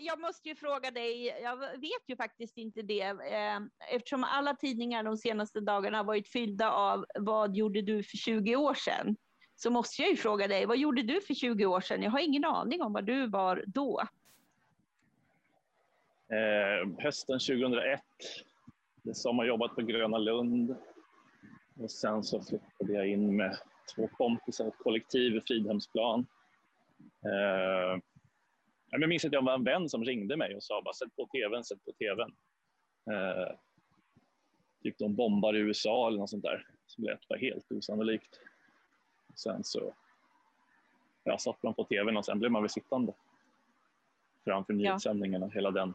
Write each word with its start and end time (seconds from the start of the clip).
jag 0.00 0.20
måste 0.20 0.48
ju 0.48 0.54
fråga 0.54 0.90
dig, 0.90 1.26
jag 1.42 1.56
vet 1.56 2.02
ju 2.06 2.16
faktiskt 2.16 2.56
inte 2.56 2.82
det, 2.82 3.00
eh, 3.02 3.60
eftersom 3.90 4.24
alla 4.24 4.54
tidningar 4.54 5.02
de 5.02 5.16
senaste 5.16 5.60
dagarna 5.60 5.96
har 5.96 6.04
varit 6.04 6.28
fyllda 6.28 6.70
av 6.70 7.06
vad 7.14 7.56
gjorde 7.56 7.82
du 7.82 8.02
för 8.02 8.16
20 8.16 8.56
år 8.56 8.74
sedan? 8.74 9.16
Så 9.56 9.70
måste 9.70 10.02
jag 10.02 10.10
ju 10.10 10.16
fråga 10.16 10.48
dig, 10.48 10.66
vad 10.66 10.78
gjorde 10.78 11.02
du 11.02 11.20
för 11.20 11.34
20 11.34 11.66
år 11.66 11.80
sedan? 11.80 12.02
Jag 12.02 12.10
har 12.10 12.18
ingen 12.18 12.44
aning 12.44 12.82
om 12.82 12.92
vad 12.92 13.06
du 13.06 13.26
var 13.26 13.64
då. 13.66 14.02
Eh, 16.28 16.88
hösten 16.98 17.38
2001, 17.38 18.00
det 19.02 19.14
sommarjobbat 19.14 19.74
på 19.74 19.82
Gröna 19.82 20.18
Lund. 20.18 20.76
Och 21.80 21.90
sen 21.90 22.24
så 22.24 22.42
flyttade 22.42 22.92
jag 22.92 23.08
in 23.08 23.36
med 23.36 23.58
två 23.94 24.08
kompisar, 24.08 24.68
ett 24.68 24.78
kollektiv 24.78 25.36
i 25.36 25.40
Fridhemsplan. 25.40 26.26
Eh, 27.24 28.00
jag 29.00 29.08
minns 29.08 29.24
att 29.24 29.32
jag 29.32 29.44
var 29.44 29.54
en 29.54 29.64
vän 29.64 29.88
som 29.88 30.04
ringde 30.04 30.36
mig 30.36 30.56
och 30.56 30.62
sa 30.62 30.82
bara 30.82 30.94
sätt 30.94 31.16
på 31.16 31.26
tvn, 31.26 31.64
sätt 31.64 31.84
på 31.84 31.92
tvn. 31.92 32.32
Eh, 33.10 33.56
typ 34.82 34.98
de 34.98 35.14
bombar 35.14 35.56
i 35.56 35.58
USA 35.58 36.08
eller 36.08 36.18
något 36.18 36.30
sånt 36.30 36.42
där 36.42 36.66
som 36.86 37.04
lät 37.04 37.28
bara 37.28 37.38
helt 37.38 37.72
osannolikt. 37.72 38.40
Sen 39.34 39.64
så 39.64 39.94
ja, 41.24 41.38
satt 41.38 41.62
man 41.62 41.74
på 41.74 41.84
tvn 41.84 42.16
och 42.16 42.24
sen 42.24 42.38
blev 42.38 42.50
man 42.50 42.62
väl 42.62 42.70
sittande 42.70 43.12
framför 44.44 44.72
nyhetssändningarna 44.72 45.46
ja. 45.46 45.50
hela, 45.54 45.70
den, 45.70 45.94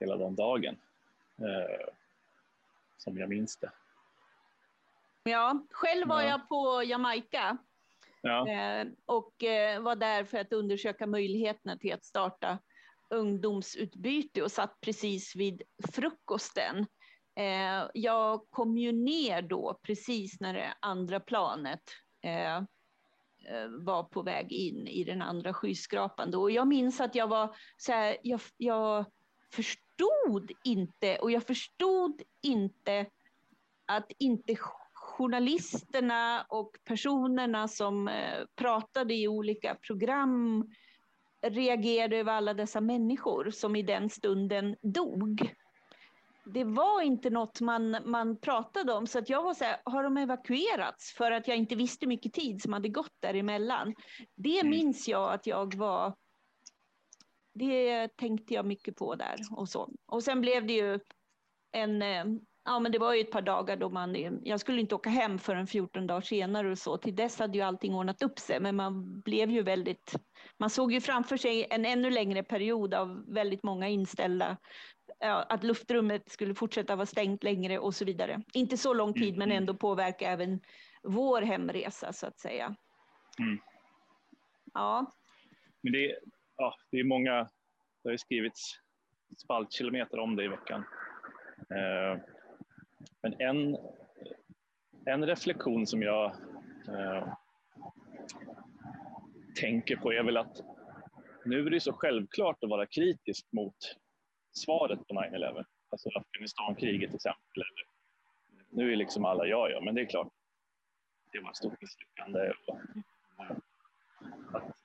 hela 0.00 0.16
den 0.16 0.34
dagen. 0.34 0.76
Eh, 1.38 1.88
som 2.96 3.18
jag 3.18 3.28
minns 3.28 3.56
det. 3.56 3.72
Ja, 5.22 5.66
själv 5.70 6.08
var 6.08 6.22
ja. 6.22 6.28
jag 6.28 6.48
på 6.48 6.82
Jamaica 6.82 7.58
ja. 8.22 8.48
Eh, 8.48 8.86
och 9.06 9.44
eh, 9.44 9.80
var 9.80 9.96
där 9.96 10.24
för 10.24 10.38
att 10.38 10.52
undersöka 10.52 11.06
möjligheterna 11.06 11.76
till 11.76 11.94
att 11.94 12.04
starta 12.04 12.58
ungdomsutbyte 13.10 14.42
och 14.42 14.52
satt 14.52 14.80
precis 14.80 15.36
vid 15.36 15.62
frukosten. 15.92 16.86
Eh, 17.36 17.88
jag 17.94 18.50
kom 18.50 18.78
ju 18.78 18.92
ner 18.92 19.42
då 19.42 19.80
precis 19.82 20.40
när 20.40 20.54
det 20.54 20.74
andra 20.80 21.20
planet 21.20 21.82
var 23.68 24.02
på 24.02 24.22
väg 24.22 24.52
in 24.52 24.88
i 24.88 25.04
den 25.04 25.22
andra 25.22 25.54
skyskrapan. 25.54 26.30
Då. 26.30 26.40
Och 26.40 26.50
jag 26.50 26.68
minns 26.68 27.00
att 27.00 27.14
jag 27.14 27.28
var 27.28 27.56
så 27.76 27.92
här, 27.92 28.16
jag, 28.22 28.40
jag 28.56 29.04
förstod 29.52 30.52
inte 30.64 31.18
och 31.18 31.30
jag 31.30 31.46
förstod 31.46 32.22
inte 32.42 33.06
att 33.86 34.12
inte 34.18 34.56
journalisterna 35.12 36.46
och 36.48 36.70
personerna 36.84 37.68
som 37.68 38.08
eh, 38.08 38.44
pratade 38.56 39.14
i 39.14 39.28
olika 39.28 39.74
program 39.74 40.64
reagerade 41.46 42.16
över 42.16 42.32
alla 42.32 42.54
dessa 42.54 42.80
människor 42.80 43.50
som 43.50 43.76
i 43.76 43.82
den 43.82 44.10
stunden 44.10 44.76
dog. 44.82 45.54
Det 46.44 46.64
var 46.64 47.02
inte 47.02 47.30
något 47.30 47.60
man, 47.60 47.96
man 48.04 48.36
pratade 48.36 48.92
om, 48.92 49.06
så 49.06 49.18
att 49.18 49.28
jag 49.28 49.42
var 49.42 49.54
så 49.54 49.64
här, 49.64 49.76
har 49.84 50.02
de 50.02 50.16
evakuerats 50.16 51.12
för 51.12 51.30
att 51.30 51.48
jag 51.48 51.56
inte 51.56 51.74
visste 51.74 52.06
mycket 52.06 52.32
tid 52.32 52.62
som 52.62 52.72
hade 52.72 52.88
gått 52.88 53.14
däremellan? 53.20 53.94
Det 54.34 54.60
mm. 54.60 54.70
minns 54.70 55.08
jag 55.08 55.32
att 55.32 55.46
jag 55.46 55.74
var, 55.74 56.14
det 57.54 58.08
tänkte 58.16 58.54
jag 58.54 58.66
mycket 58.66 58.96
på 58.96 59.14
där 59.14 59.36
och 59.50 59.68
så. 59.68 59.90
Och 60.06 60.22
sen 60.22 60.40
blev 60.40 60.66
det 60.66 60.72
ju 60.72 61.00
en 61.72 62.02
eh, 62.02 62.24
Ja, 62.64 62.80
men 62.80 62.92
det 62.92 62.98
var 62.98 63.14
ju 63.14 63.20
ett 63.20 63.30
par 63.30 63.42
dagar 63.42 63.76
då 63.76 63.90
man, 63.90 64.40
jag 64.44 64.60
skulle 64.60 64.80
inte 64.80 64.94
åka 64.94 65.10
hem 65.10 65.38
förrän 65.38 65.66
14 65.66 66.06
dagar 66.06 66.20
senare 66.20 66.70
och 66.70 66.78
så. 66.78 66.96
Till 66.96 67.16
dess 67.16 67.38
hade 67.38 67.58
ju 67.58 67.64
allting 67.64 67.94
ordnat 67.94 68.22
upp 68.22 68.38
sig, 68.38 68.60
men 68.60 68.76
man 68.76 69.20
blev 69.20 69.50
ju 69.50 69.62
väldigt, 69.62 70.14
man 70.58 70.70
såg 70.70 70.92
ju 70.92 71.00
framför 71.00 71.36
sig 71.36 71.66
en 71.70 71.84
ännu 71.84 72.10
längre 72.10 72.42
period 72.42 72.94
av 72.94 73.34
väldigt 73.34 73.62
många 73.62 73.88
inställda, 73.88 74.56
att 75.20 75.64
luftrummet 75.64 76.30
skulle 76.30 76.54
fortsätta 76.54 76.96
vara 76.96 77.06
stängt 77.06 77.42
längre 77.42 77.78
och 77.78 77.94
så 77.94 78.04
vidare. 78.04 78.42
Inte 78.54 78.76
så 78.76 78.94
lång 78.94 79.14
tid, 79.14 79.36
men 79.38 79.48
mm. 79.48 79.56
ändå 79.56 79.74
påverka 79.74 80.30
även 80.30 80.60
vår 81.02 81.42
hemresa 81.42 82.12
så 82.12 82.26
att 82.26 82.38
säga. 82.38 82.76
Mm. 83.38 83.58
Ja. 84.74 85.12
Men 85.82 85.92
det, 85.92 86.18
ja, 86.56 86.74
det 86.90 87.00
är 87.00 87.04
många, 87.04 87.34
det 88.02 88.08
har 88.08 88.12
ju 88.12 88.18
skrivits 88.18 88.72
spaltkilometer 89.44 90.18
om 90.18 90.36
det 90.36 90.44
i 90.44 90.48
veckan. 90.48 90.84
Eh, 91.70 92.22
men 93.22 93.40
en, 93.40 93.76
en 95.06 95.26
reflektion 95.26 95.86
som 95.86 96.02
jag 96.02 96.32
eh, 96.88 97.34
tänker 99.60 99.96
på 99.96 100.12
är 100.12 100.22
väl 100.22 100.36
att 100.36 100.60
nu 101.44 101.66
är 101.66 101.70
det 101.70 101.80
så 101.80 101.92
självklart 101.92 102.64
att 102.64 102.70
vara 102.70 102.86
kritisk 102.86 103.46
mot 103.52 103.76
svaret 104.52 105.08
på 105.08 105.14
9-11. 105.14 105.64
Alltså 105.90 106.08
Afghanistankriget 106.14 107.10
till 107.10 107.16
exempel. 107.16 107.62
Nu 108.70 108.92
är 108.92 108.96
liksom 108.96 109.24
alla 109.24 109.46
ja, 109.46 109.68
ja, 109.70 109.80
men 109.80 109.94
det 109.94 110.00
är 110.00 110.06
klart. 110.06 110.32
Det 111.32 111.40
var 111.40 111.50
ett 111.50 111.56
stort 111.56 111.80
misslyckande. 111.80 112.52
Att 114.52 114.76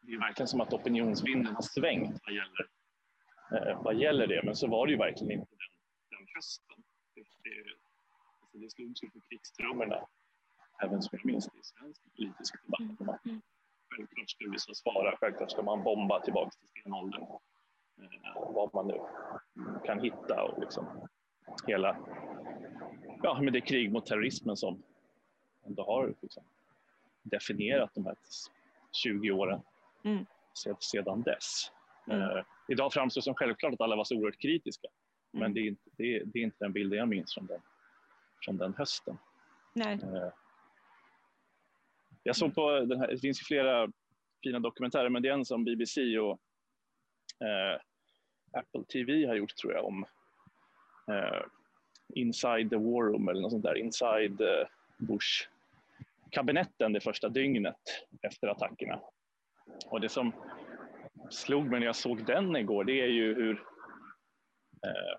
det 0.00 0.12
är 0.12 0.18
verkligen 0.18 0.48
som 0.48 0.60
att 0.60 0.72
opinionsvinden 0.72 1.54
har 1.54 1.62
svängt 1.62 2.20
vad 2.26 2.34
gäller, 2.34 2.66
eh, 3.52 3.82
vad 3.82 3.94
gäller 3.94 4.26
det, 4.26 4.42
men 4.44 4.56
så 4.56 4.66
var 4.66 4.86
det 4.86 4.92
ju 4.92 4.98
verkligen 4.98 5.32
inte 5.32 5.50
den, 5.50 6.18
den 6.18 6.26
hösten 6.34 6.85
det, 7.48 7.74
alltså 8.40 8.58
det 8.58 8.70
slogs 8.70 9.02
ju 9.02 9.10
på 9.10 9.20
krigstrummorna, 9.28 10.06
även 10.82 11.02
som 11.02 11.18
jag 11.18 11.26
minns 11.26 11.46
det 11.46 11.58
i 11.58 11.62
svensk 11.62 12.00
politisk 12.16 12.54
debatt. 12.62 13.16
Att 13.16 13.26
mm. 13.26 13.40
självklart 13.94 14.30
ska 14.30 14.44
USA 14.44 14.74
svara, 14.74 15.16
självklart 15.20 15.50
ska 15.50 15.62
man 15.62 15.82
bomba 15.82 16.20
tillbaka 16.20 16.50
till 16.50 16.80
stenåldern. 16.80 17.22
Eh, 18.02 18.52
vad 18.52 18.74
man 18.74 18.86
nu 18.86 19.00
kan 19.84 20.00
hitta 20.00 20.42
och 20.42 20.60
liksom 20.60 21.08
hela 21.66 21.96
ja, 23.22 23.40
men 23.42 23.52
det 23.52 23.60
krig 23.60 23.92
mot 23.92 24.06
terrorismen 24.06 24.56
som 24.56 24.82
ändå 25.66 25.84
har 25.84 26.14
liksom 26.22 26.42
definierat 27.22 27.90
de 27.94 28.06
här 28.06 28.16
20 28.92 29.30
åren 29.30 29.60
mm. 30.04 30.26
sedan 30.80 31.22
dess. 31.22 31.72
Mm. 32.06 32.20
Uh, 32.20 32.42
idag 32.68 32.92
framstår 32.92 33.20
det 33.20 33.24
som 33.24 33.34
självklart 33.34 33.74
att 33.74 33.80
alla 33.80 33.96
var 33.96 34.04
så 34.04 34.16
oerhört 34.16 34.40
kritiska. 34.40 34.88
Men 35.36 35.42
mm. 35.42 35.54
det 35.54 35.60
är, 35.60 35.68
inte, 35.68 35.90
det, 35.96 36.16
är, 36.16 36.24
det 36.24 36.38
är 36.38 36.42
inte 36.42 36.64
den 36.64 36.72
bilden 36.72 36.98
jag 36.98 37.08
minns 37.08 37.34
från 37.34 37.46
den, 37.46 37.60
från 38.44 38.56
den 38.56 38.74
hösten. 38.74 39.18
Nej. 39.72 39.98
Eh, 40.02 40.32
jag 42.22 42.36
såg 42.36 42.54
på 42.54 42.80
den 42.80 43.00
här, 43.00 43.08
det 43.08 43.18
finns 43.18 43.40
flera 43.40 43.92
fina 44.42 44.58
dokumentärer, 44.58 45.08
men 45.08 45.22
det 45.22 45.28
är 45.28 45.32
en 45.32 45.44
som 45.44 45.64
BBC 45.64 46.18
och 46.18 46.40
eh, 47.40 47.80
Apple 48.52 48.84
TV 48.84 49.26
har 49.26 49.34
gjort 49.34 49.56
tror 49.56 49.72
jag 49.72 49.84
om 49.84 50.04
eh, 51.08 51.42
Inside 52.14 52.70
the 52.70 52.76
War 52.76 53.04
Room 53.04 53.28
eller 53.28 53.40
något 53.40 53.50
sånt 53.50 53.64
där, 53.64 53.74
Inside 53.74 54.40
eh, 54.40 54.66
Bush 54.98 55.48
kabinetten 56.30 56.92
det 56.92 57.00
första 57.00 57.28
dygnet 57.28 57.76
efter 58.22 58.48
attackerna. 58.48 59.00
Och 59.86 60.00
det 60.00 60.08
som 60.08 60.32
slog 61.30 61.66
mig 61.66 61.80
när 61.80 61.86
jag 61.86 61.96
såg 61.96 62.26
den 62.26 62.56
igår, 62.56 62.84
det 62.84 63.00
är 63.00 63.06
ju 63.06 63.34
hur 63.34 63.64
eh, 64.82 65.18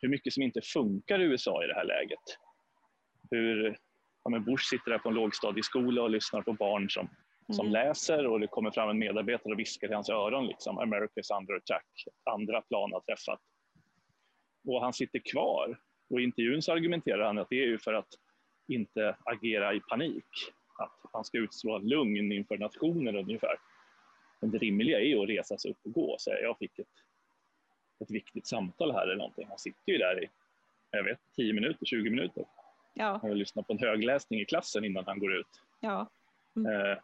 hur 0.00 0.08
mycket 0.08 0.32
som 0.32 0.42
inte 0.42 0.60
funkar 0.60 1.20
i 1.20 1.24
USA 1.24 1.64
i 1.64 1.66
det 1.66 1.74
här 1.74 1.84
läget. 1.84 2.38
Hur 3.30 3.76
ja, 4.24 4.38
Bush 4.38 4.64
sitter 4.70 4.90
där 4.90 4.98
på 4.98 5.08
en 5.08 5.14
lågstadieskola 5.14 6.02
och 6.02 6.10
lyssnar 6.10 6.42
på 6.42 6.52
barn 6.52 6.90
som, 6.90 7.06
mm. 7.06 7.54
som 7.54 7.70
läser 7.70 8.26
och 8.26 8.40
det 8.40 8.46
kommer 8.46 8.70
fram 8.70 8.88
en 8.88 8.98
medarbetare 8.98 9.52
och 9.52 9.58
viskar 9.58 9.90
i 9.90 9.94
hans 9.94 10.10
öron 10.10 10.46
liksom 10.46 10.78
America's 10.78 11.38
under 11.38 11.54
attack, 11.54 11.86
andra 12.30 12.62
plan 12.62 12.92
har 12.92 13.00
träffat. 13.00 13.40
Och 14.68 14.80
han 14.80 14.92
sitter 14.92 15.20
kvar 15.32 15.78
och 16.10 16.20
i 16.20 16.24
intervjun 16.24 16.62
så 16.62 16.72
argumenterar 16.72 17.26
han 17.26 17.38
att 17.38 17.48
det 17.50 17.62
är 17.62 17.66
ju 17.66 17.78
för 17.78 17.94
att 17.94 18.08
inte 18.68 19.16
agera 19.24 19.74
i 19.74 19.80
panik. 19.80 20.24
Att 20.78 21.10
han 21.12 21.24
ska 21.24 21.38
utstråla 21.38 21.78
lugn 21.78 22.32
inför 22.32 22.58
nationen 22.58 23.16
ungefär. 23.16 23.56
Men 24.40 24.50
det 24.50 24.58
rimliga 24.58 25.00
är 25.00 25.04
ju 25.04 25.22
att 25.22 25.28
resa 25.28 25.58
sig 25.58 25.70
upp 25.70 25.78
och 25.84 25.92
gå 25.92 26.16
säga 26.18 26.40
jag 26.40 26.58
fick 26.58 26.78
ett 26.78 26.86
ett 28.00 28.10
viktigt 28.10 28.46
samtal 28.46 28.92
här 28.92 29.02
eller 29.02 29.16
någonting. 29.16 29.46
Han 29.48 29.58
sitter 29.58 29.92
ju 29.92 29.98
där 29.98 30.24
i, 30.24 30.28
jag 30.90 31.04
vet, 31.04 31.18
10 31.36 31.52
minuter, 31.52 31.86
20 31.86 32.10
minuter. 32.10 32.44
Ja. 32.94 33.20
Och 33.22 33.36
lyssnar 33.36 33.62
på 33.62 33.72
en 33.72 33.78
högläsning 33.78 34.40
i 34.40 34.44
klassen 34.44 34.84
innan 34.84 35.04
han 35.06 35.18
går 35.18 35.34
ut. 35.34 35.62
Ja. 35.80 36.06
Mm. 36.56 36.72
Eh, 36.72 36.98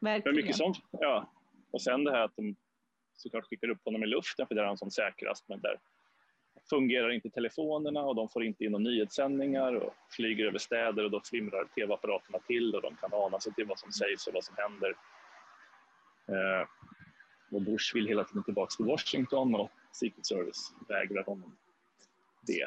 Verkligen. 0.00 0.36
Mycket 0.36 0.56
sånt, 0.56 0.78
ja. 0.90 1.28
Och 1.70 1.82
sen 1.82 2.04
det 2.04 2.10
här 2.10 2.24
att 2.24 2.36
de 2.36 2.56
såklart 3.16 3.44
skickar 3.44 3.68
upp 3.68 3.84
honom 3.84 4.02
i 4.02 4.06
luften 4.06 4.46
för 4.46 4.54
där 4.54 4.62
är 4.62 4.66
han 4.66 4.78
som 4.78 4.90
säkrast. 4.90 5.48
Men 5.48 5.60
där 5.60 5.78
fungerar 6.70 7.10
inte 7.10 7.30
telefonerna 7.30 8.02
och 8.02 8.14
de 8.14 8.28
får 8.28 8.44
inte 8.44 8.64
in 8.64 8.72
några 8.72 8.82
nyhetssändningar 8.82 9.74
och 9.74 9.94
flyger 10.10 10.46
över 10.46 10.58
städer 10.58 11.04
och 11.04 11.10
då 11.10 11.20
flimrar 11.20 11.64
tv-apparaterna 11.64 12.38
till 12.38 12.74
och 12.74 12.82
de 12.82 12.96
kan 12.96 13.14
ana 13.14 13.40
sig 13.40 13.54
till 13.54 13.66
vad 13.66 13.78
som 13.78 13.92
sägs 13.92 14.26
och 14.26 14.34
vad 14.34 14.44
som 14.44 14.54
händer. 14.58 14.94
Eh, 16.28 16.68
och 17.50 17.62
Bush 17.62 17.94
vill 17.94 18.06
hela 18.06 18.24
tiden 18.24 18.44
tillbaka 18.44 18.70
till 18.76 18.84
Washington 18.84 19.54
och 19.54 19.70
Secret 19.92 20.26
Service 20.26 20.72
vägrar 20.88 21.24
honom 21.24 21.56
det 22.46 22.62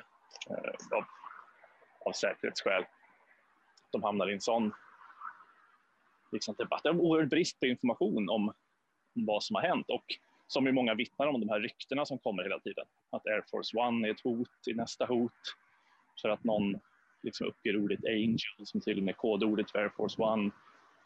eh, 0.50 0.98
av, 0.98 1.04
av 2.06 2.12
säkerhetsskäl. 2.12 2.86
De 3.92 4.04
hamnar 4.04 4.30
i 4.30 4.34
en 4.34 4.42
sån 4.42 4.72
liksom, 6.32 6.56
debatt. 6.58 6.84
Det 6.84 6.90
är 6.90 6.94
en 6.94 7.00
oerhörd 7.00 7.30
brist 7.30 7.60
på 7.60 7.66
information 7.66 8.30
om, 8.30 8.50
om 9.16 9.26
vad 9.26 9.44
som 9.44 9.56
har 9.56 9.64
hänt 9.64 9.90
och 9.90 10.06
som 10.48 10.66
ju 10.66 10.72
många 10.72 10.96
vittnar 10.96 11.28
om, 11.28 11.40
de 11.40 11.50
här 11.50 11.60
ryktena 11.60 12.06
som 12.06 12.20
kommer 12.20 12.44
hela 12.44 12.60
tiden. 12.60 12.86
Att 13.10 13.28
Air 13.28 13.44
Force 13.52 13.78
One 13.78 14.08
är 14.08 14.12
ett 14.12 14.22
hot 14.24 14.68
i 14.68 14.74
nästa 14.74 15.06
hot. 15.06 15.32
För 16.22 16.30
att 16.30 16.44
någon 16.44 16.80
liksom 17.24 17.48
uppger 17.48 17.78
ordet 17.78 18.06
angel 18.06 18.66
som 18.66 18.82
till 18.82 18.98
och 18.98 19.04
med 19.04 19.18
kodordet 19.18 19.72
för 19.72 19.80
Air 19.80 19.90
Force 19.90 20.22
One. 20.22 20.52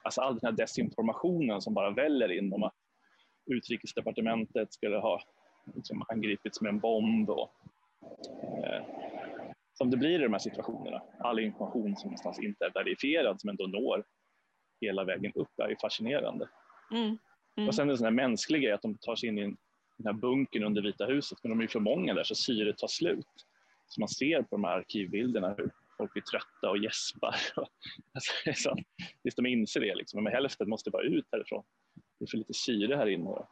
Alltså 0.03 0.21
all 0.21 0.39
den 0.39 0.47
här 0.47 0.57
desinformationen 0.57 1.61
som 1.61 1.73
bara 1.73 1.91
väller 1.91 2.31
in 2.31 2.53
om 2.53 2.63
att 2.63 2.75
utrikesdepartementet 3.45 4.73
skulle 4.73 4.97
ha 4.97 5.21
liksom 5.73 6.05
angripits 6.07 6.61
med 6.61 6.69
en 6.69 6.79
bomb. 6.79 7.29
Och, 7.29 7.51
eh, 8.63 8.83
som 9.73 9.91
det 9.91 9.97
blir 9.97 10.19
i 10.19 10.23
de 10.23 10.33
här 10.33 10.39
situationerna. 10.39 11.01
All 11.19 11.39
information 11.39 11.95
som 11.95 12.07
någonstans 12.07 12.39
inte 12.39 12.65
är 12.65 12.71
verifierad 12.73 13.41
som 13.41 13.49
ändå 13.49 13.67
når 13.67 14.03
hela 14.81 15.03
vägen 15.03 15.31
upp 15.35 15.59
är 15.59 15.69
ju 15.69 15.75
fascinerande. 15.81 16.49
Mm. 16.91 17.17
Mm. 17.57 17.67
Och 17.67 17.75
sen 17.75 17.89
en 17.89 17.97
sån 17.97 18.05
här 18.05 18.11
mänsklig 18.11 18.61
grej 18.61 18.71
att 18.71 18.81
de 18.81 18.97
tar 18.97 19.15
sig 19.15 19.29
in 19.29 19.37
i 19.37 19.55
den 19.97 20.05
här 20.05 20.13
bunkern 20.13 20.63
under 20.63 20.81
Vita 20.81 21.05
huset 21.05 21.37
men 21.43 21.49
de 21.49 21.63
är 21.63 21.67
för 21.67 21.79
många 21.79 22.13
där 22.13 22.23
så 22.23 22.35
syret 22.35 22.77
tar 22.77 22.87
slut. 22.87 23.45
Så 23.87 24.01
man 24.01 24.09
ser 24.09 24.41
på 24.41 24.55
de 24.55 24.63
här 24.63 24.77
arkivbilderna 24.77 25.55
hur 25.57 25.71
folk 25.97 26.13
blir 26.13 26.23
trötta 26.23 26.69
och 26.69 26.77
gäspar. 26.77 27.35
alltså, 28.13 28.75
tills 29.21 29.35
de 29.35 29.45
inser 29.45 29.79
det, 29.79 29.95
liksom. 29.95 30.23
men 30.23 30.33
hälften 30.33 30.69
måste 30.69 30.89
bara 30.89 31.03
ut 31.03 31.25
härifrån. 31.31 31.63
Det 32.19 32.25
är 32.25 32.27
för 32.27 32.37
lite 32.37 32.53
syre 32.53 32.95
här 32.95 33.07
inne. 33.07 33.45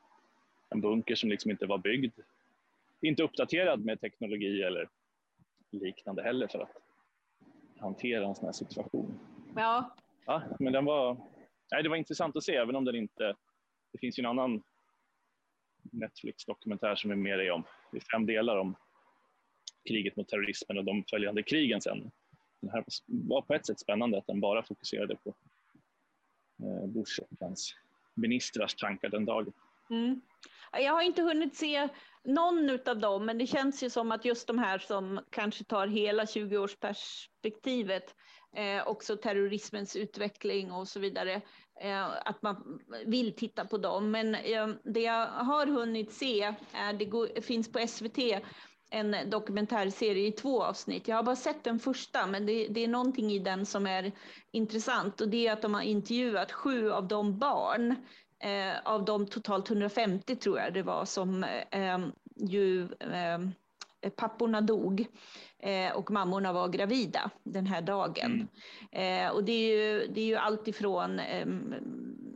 En 0.73 0.81
bunker 0.81 1.15
som 1.15 1.29
liksom 1.29 1.51
inte 1.51 1.65
var 1.65 1.77
byggd, 1.77 2.19
inte 3.01 3.23
uppdaterad 3.23 3.85
med 3.85 4.01
teknologi 4.01 4.63
eller 4.63 4.89
liknande 5.71 6.23
heller 6.23 6.47
för 6.47 6.59
att 6.59 6.77
hantera 7.79 8.25
en 8.25 8.35
sån 8.35 8.45
här 8.45 8.53
situation. 8.53 9.19
Ja. 9.55 9.95
ja 10.25 10.43
men 10.59 10.73
den 10.73 10.85
var, 10.85 11.17
nej, 11.71 11.83
det 11.83 11.89
var 11.89 11.95
intressant 11.95 12.35
att 12.35 12.43
se, 12.43 12.55
även 12.55 12.75
om 12.75 12.85
den 12.85 12.95
inte... 12.95 13.35
Det 13.91 13.99
finns 13.99 14.19
ju 14.19 14.21
en 14.21 14.29
annan 14.29 14.63
Netflix-dokumentär 15.91 16.95
som 16.95 17.11
är 17.11 17.15
mer 17.15 17.39
är 17.39 17.51
om, 17.51 17.63
i 17.93 17.99
fem 17.99 18.25
delar 18.25 18.57
om 18.57 18.75
kriget 19.87 20.15
mot 20.15 20.27
terrorismen 20.27 20.77
och 20.77 20.83
de 20.83 21.03
följande 21.09 21.43
krigen 21.43 21.81
sen. 21.81 22.11
Den 22.59 22.69
här 22.69 22.83
var 23.05 23.41
på 23.41 23.53
ett 23.53 23.65
sätt 23.65 23.79
spännande 23.79 24.17
att 24.17 24.27
den 24.27 24.39
bara 24.39 24.63
fokuserade 24.63 25.15
på 25.15 25.33
eh, 26.63 26.87
Bush 26.87 27.19
och 27.19 27.37
hans 27.39 27.75
ministrars 28.13 28.75
tankar 28.75 29.09
den 29.09 29.25
dagen. 29.25 29.53
Mm. 29.89 30.21
Jag 30.73 30.93
har 30.93 31.01
inte 31.01 31.21
hunnit 31.21 31.55
se 31.55 31.89
någon 32.23 32.79
av 32.85 32.99
dem, 32.99 33.25
men 33.25 33.37
det 33.37 33.47
känns 33.47 33.83
ju 33.83 33.89
som 33.89 34.11
att 34.11 34.25
just 34.25 34.47
de 34.47 34.59
här 34.59 34.77
som 34.77 35.19
kanske 35.29 35.63
tar 35.63 35.87
hela 35.87 36.23
20-årsperspektivet, 36.25 38.15
eh, 38.55 38.87
också 38.87 39.17
terrorismens 39.17 39.95
utveckling 39.95 40.71
och 40.71 40.87
så 40.87 40.99
vidare, 40.99 41.41
eh, 41.81 42.05
att 42.25 42.41
man 42.41 42.79
vill 43.05 43.35
titta 43.35 43.65
på 43.65 43.77
dem. 43.77 44.11
Men 44.11 44.35
eh, 44.35 44.67
det 44.83 45.01
jag 45.01 45.27
har 45.27 45.65
hunnit 45.65 46.11
se, 46.11 46.53
är, 46.73 46.93
det 46.93 47.05
går, 47.05 47.41
finns 47.41 47.71
på 47.71 47.87
SVT, 47.87 48.17
en 48.89 49.29
dokumentärserie 49.29 50.27
i 50.27 50.31
två 50.31 50.63
avsnitt. 50.63 51.07
Jag 51.07 51.15
har 51.15 51.23
bara 51.23 51.35
sett 51.35 51.63
den 51.63 51.79
första, 51.79 52.27
men 52.27 52.45
det, 52.45 52.67
det, 52.67 52.83
är 52.83 52.87
någonting 52.87 53.31
i 53.31 53.39
den 53.39 53.65
som 53.65 53.87
är 53.87 54.11
intressant 54.51 55.21
och 55.21 55.29
det 55.29 55.47
är 55.47 55.53
att 55.53 55.61
de 55.61 55.73
har 55.73 55.81
intervjuat 55.81 56.51
sju 56.51 56.91
av 56.91 57.07
de 57.07 57.39
barn 57.39 57.95
av 58.83 59.05
de 59.05 59.27
totalt 59.27 59.69
150 59.69 60.35
tror 60.35 60.59
jag 60.59 60.73
det 60.73 60.83
var 60.83 61.05
som 61.05 61.43
eh, 61.71 61.99
ju 62.35 62.81
eh, 64.01 64.09
papporna 64.15 64.61
dog 64.61 65.07
eh, 65.59 65.95
och 65.95 66.11
mammorna 66.11 66.53
var 66.53 66.67
gravida 66.67 67.29
den 67.43 67.67
här 67.67 67.81
dagen. 67.81 68.47
Mm. 68.91 69.27
Eh, 69.27 69.31
och 69.31 69.43
det 69.43 69.51
är 69.51 69.77
ju, 69.77 70.07
det 70.07 70.21
är 70.21 70.25
ju 70.25 70.35
allt 70.35 70.67
ifrån 70.67 71.21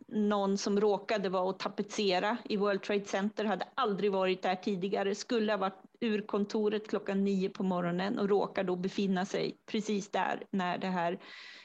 någon 0.08 0.58
som 0.58 0.80
råkade 0.80 1.30
vara 1.30 1.44
och 1.44 1.60
tapetsera 1.60 2.38
i 2.50 2.58
World 2.58 2.82
Trade 2.82 3.06
Center, 3.06 3.46
hade 3.46 3.68
aldrig 3.76 4.12
varit 4.12 4.42
där 4.42 4.56
tidigare, 4.56 5.16
skulle 5.16 5.54
ha 5.54 5.58
varit 5.58 5.82
ur 6.00 6.22
kontoret 6.22 6.90
klockan 6.90 7.24
nio 7.24 7.50
på 7.50 7.64
morgonen 7.64 8.20
och 8.20 8.30
råkar 8.30 8.64
då 8.64 8.76
befinna 8.76 9.26
sig 9.26 9.58
precis 9.66 10.12
där 10.12 10.44
när 10.50 10.78
det 10.78 10.88
här 10.88 11.20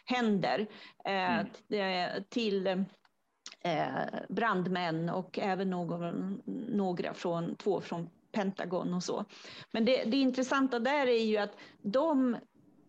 händer. 0.04 0.66
Eh, 1.04 1.38
mm. 1.38 1.46
Till 2.28 2.66
eh, 2.66 2.78
Eh, 3.64 4.04
brandmän 4.28 5.08
och 5.08 5.38
även 5.38 5.70
någon, 5.70 6.42
några 6.68 7.14
från, 7.14 7.56
två 7.56 7.80
från 7.80 8.10
Pentagon 8.32 8.94
och 8.94 9.02
så. 9.02 9.24
Men 9.70 9.84
det, 9.84 10.04
det 10.04 10.16
intressanta 10.16 10.78
där 10.78 11.06
är 11.06 11.24
ju 11.24 11.36
att 11.36 11.56
de 11.82 12.34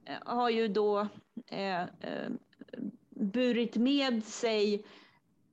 eh, 0.06 0.16
har 0.25 0.50
ju 0.50 0.68
då 0.68 1.08
eh, 1.48 1.81
eh 1.81 1.88
burit 3.10 3.75
med 3.75 4.24
sig 4.24 4.74
Eh, 4.75 4.80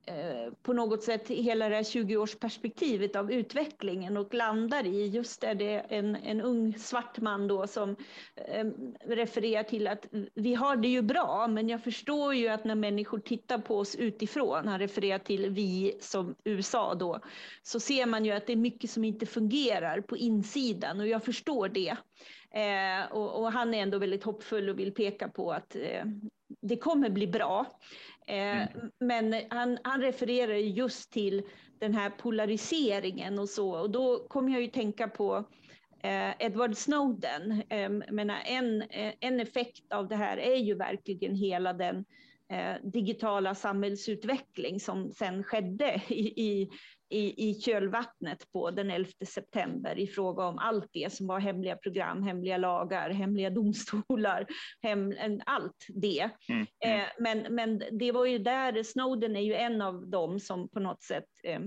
Eh, 0.07 0.53
på 0.63 0.73
något 0.73 1.03
sätt 1.03 1.29
hela 1.29 1.69
det 1.69 1.75
här 1.75 1.83
20-årsperspektivet 1.83 3.17
av 3.17 3.33
utvecklingen 3.33 4.17
och 4.17 4.35
landar 4.35 4.87
i 4.87 5.07
just 5.07 5.41
där 5.41 5.55
det 5.55 5.71
är 5.71 5.87
en, 5.89 6.17
en 6.17 6.41
ung 6.41 6.79
svart 6.79 7.19
man 7.19 7.49
då 7.49 7.67
som 7.67 7.97
eh, 8.37 8.65
refererar 9.05 9.63
till 9.63 9.87
att 9.87 10.07
vi 10.35 10.55
har 10.55 10.77
det 10.77 10.89
ju 10.89 11.03
bra, 11.03 11.49
men 11.49 11.69
jag 11.69 11.85
förstår 11.85 12.35
ju 12.35 12.49
att 12.49 12.65
när 12.65 12.75
människor 12.75 13.19
tittar 13.19 13.59
på 13.59 13.79
oss 13.79 13.97
utifrån, 13.97 14.69
han 14.69 14.79
refererar 14.79 15.19
till 15.19 15.51
vi 15.51 15.97
som 16.01 16.35
USA 16.45 16.95
då, 16.95 17.21
så 17.63 17.81
ser 17.81 18.07
man 18.07 18.25
ju 18.25 18.33
att 18.33 18.47
det 18.47 18.53
är 18.53 18.57
mycket 18.57 18.91
som 18.91 19.05
inte 19.05 19.27
fungerar 19.27 20.01
på 20.01 20.17
insidan 20.17 21.01
och 21.01 21.09
jag 21.09 21.25
förstår 21.25 21.69
det. 21.69 21.97
Eh, 22.55 23.13
och, 23.13 23.41
och, 23.41 23.53
han 23.53 23.75
är 23.75 23.83
ändå 23.83 23.99
väldigt 23.99 24.25
hoppfull 24.25 24.69
och 24.69 24.79
vill 24.79 24.95
peka 24.95 25.29
på 25.29 25.53
att 25.53 25.77
eh, 25.77 26.05
det 26.61 26.77
kommer 26.77 27.11
bli 27.11 27.27
bra. 27.27 27.67
Eh, 28.27 28.63
mm. 28.63 28.91
Men 29.01 29.35
han, 29.51 29.79
han 29.85 30.01
refererar 30.01 30.55
just 30.55 31.13
till 31.13 31.43
den 31.79 31.95
här 31.95 32.11
polariseringen 32.11 33.39
och 33.39 33.49
så. 33.49 33.81
Och 33.81 33.91
då 33.91 34.29
kommer 34.29 34.53
jag 34.53 34.63
ju 34.63 34.69
tänka 34.69 35.09
på 35.09 35.45
eh, 36.03 36.31
Edward 36.39 36.77
Snowden. 36.77 37.63
Eh, 37.69 37.89
menar, 37.89 38.43
en, 38.45 38.83
eh, 38.83 39.15
en 39.21 39.41
effekt 39.41 39.93
av 39.93 40.09
det 40.09 40.17
här 40.17 40.37
är 40.37 40.57
ju 40.57 40.75
verkligen 40.75 41.35
hela 41.35 41.73
den 41.73 42.05
digitala 42.83 43.55
samhällsutveckling 43.55 44.81
som 44.81 45.13
sen 45.13 45.45
skedde 45.45 46.03
i, 46.09 46.43
i, 46.43 46.71
i, 47.11 47.51
i 47.51 47.55
kölvattnet 47.55 48.53
på 48.53 48.71
den 48.71 48.91
11 48.91 49.11
september 49.27 49.99
i 49.99 50.07
fråga 50.07 50.45
om 50.45 50.59
allt 50.59 50.89
det 50.93 51.13
som 51.13 51.27
var 51.27 51.41
hemliga 51.41 51.77
program, 51.77 52.23
hemliga 52.23 52.57
lagar, 52.57 53.11
hemliga 53.11 53.51
domstolar, 53.51 54.47
hem, 54.83 55.15
allt 55.47 55.87
det. 55.89 56.31
Mm, 56.49 56.67
mm. 56.85 57.01
Eh, 57.01 57.07
men, 57.19 57.55
men 57.55 57.83
det 57.93 58.13
var 58.13 58.27
ju 58.27 58.39
där, 58.39 58.83
Snowden 58.83 59.37
är 59.37 59.41
ju 59.41 59.55
en 59.55 59.83
av 59.83 60.07
dem 60.07 60.41
som 60.41 60.69
på 60.69 60.81
något 60.81 61.03
sätt 61.03 61.29
eh, 61.45 61.61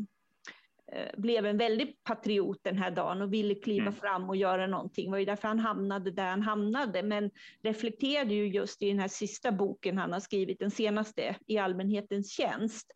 eh 0.92 1.18
blev 1.18 1.46
en 1.46 1.57
väldig 1.57 2.04
patriot 2.04 2.60
den 2.62 2.78
här 2.78 2.92
dagen 2.92 3.22
och 3.22 3.34
ville 3.34 3.56
kliva 3.56 3.81
mm. 3.81 3.94
fram 3.94 4.29
och 4.29 4.36
göra 4.36 4.68
någonting. 4.68 5.06
Det 5.06 5.12
var 5.12 5.18
ju 5.18 5.25
därför 5.25 5.48
han 5.48 5.60
hamnade 5.60 6.12
där 6.12 6.29
han 6.29 6.41
hamnade, 6.41 7.03
men 7.03 7.32
reflekterade 7.63 8.34
ju 8.34 8.48
just 8.48 8.82
i 8.82 8.88
den 8.88 9.00
här 9.00 9.08
sista 9.08 9.51
boken 9.51 9.98
han 9.98 10.13
har 10.13 10.20
skrivit, 10.20 10.60
den 10.60 10.72
senaste, 10.72 11.36
i 11.48 11.58
allmänhetens 11.58 12.32
tjänst, 12.32 12.91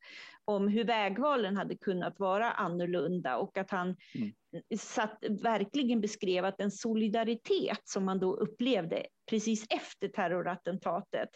om 0.47 0.67
hur 0.67 0.83
vägvalen 0.83 1.57
hade 1.57 1.77
kunnat 1.77 2.19
vara 2.19 2.51
annorlunda 2.51 3.37
och 3.37 3.57
att 3.57 3.71
han 3.71 3.95
mm. 4.15 4.31
satt, 4.77 5.23
verkligen 5.41 6.01
beskrev 6.01 6.45
att 6.45 6.61
en 6.61 6.71
solidaritet 6.71 7.81
som 7.83 8.05
man 8.05 8.19
då 8.19 8.35
upplevde 8.35 9.05
precis 9.29 9.65
efter 9.69 10.07
terrorattentatet 10.07 11.29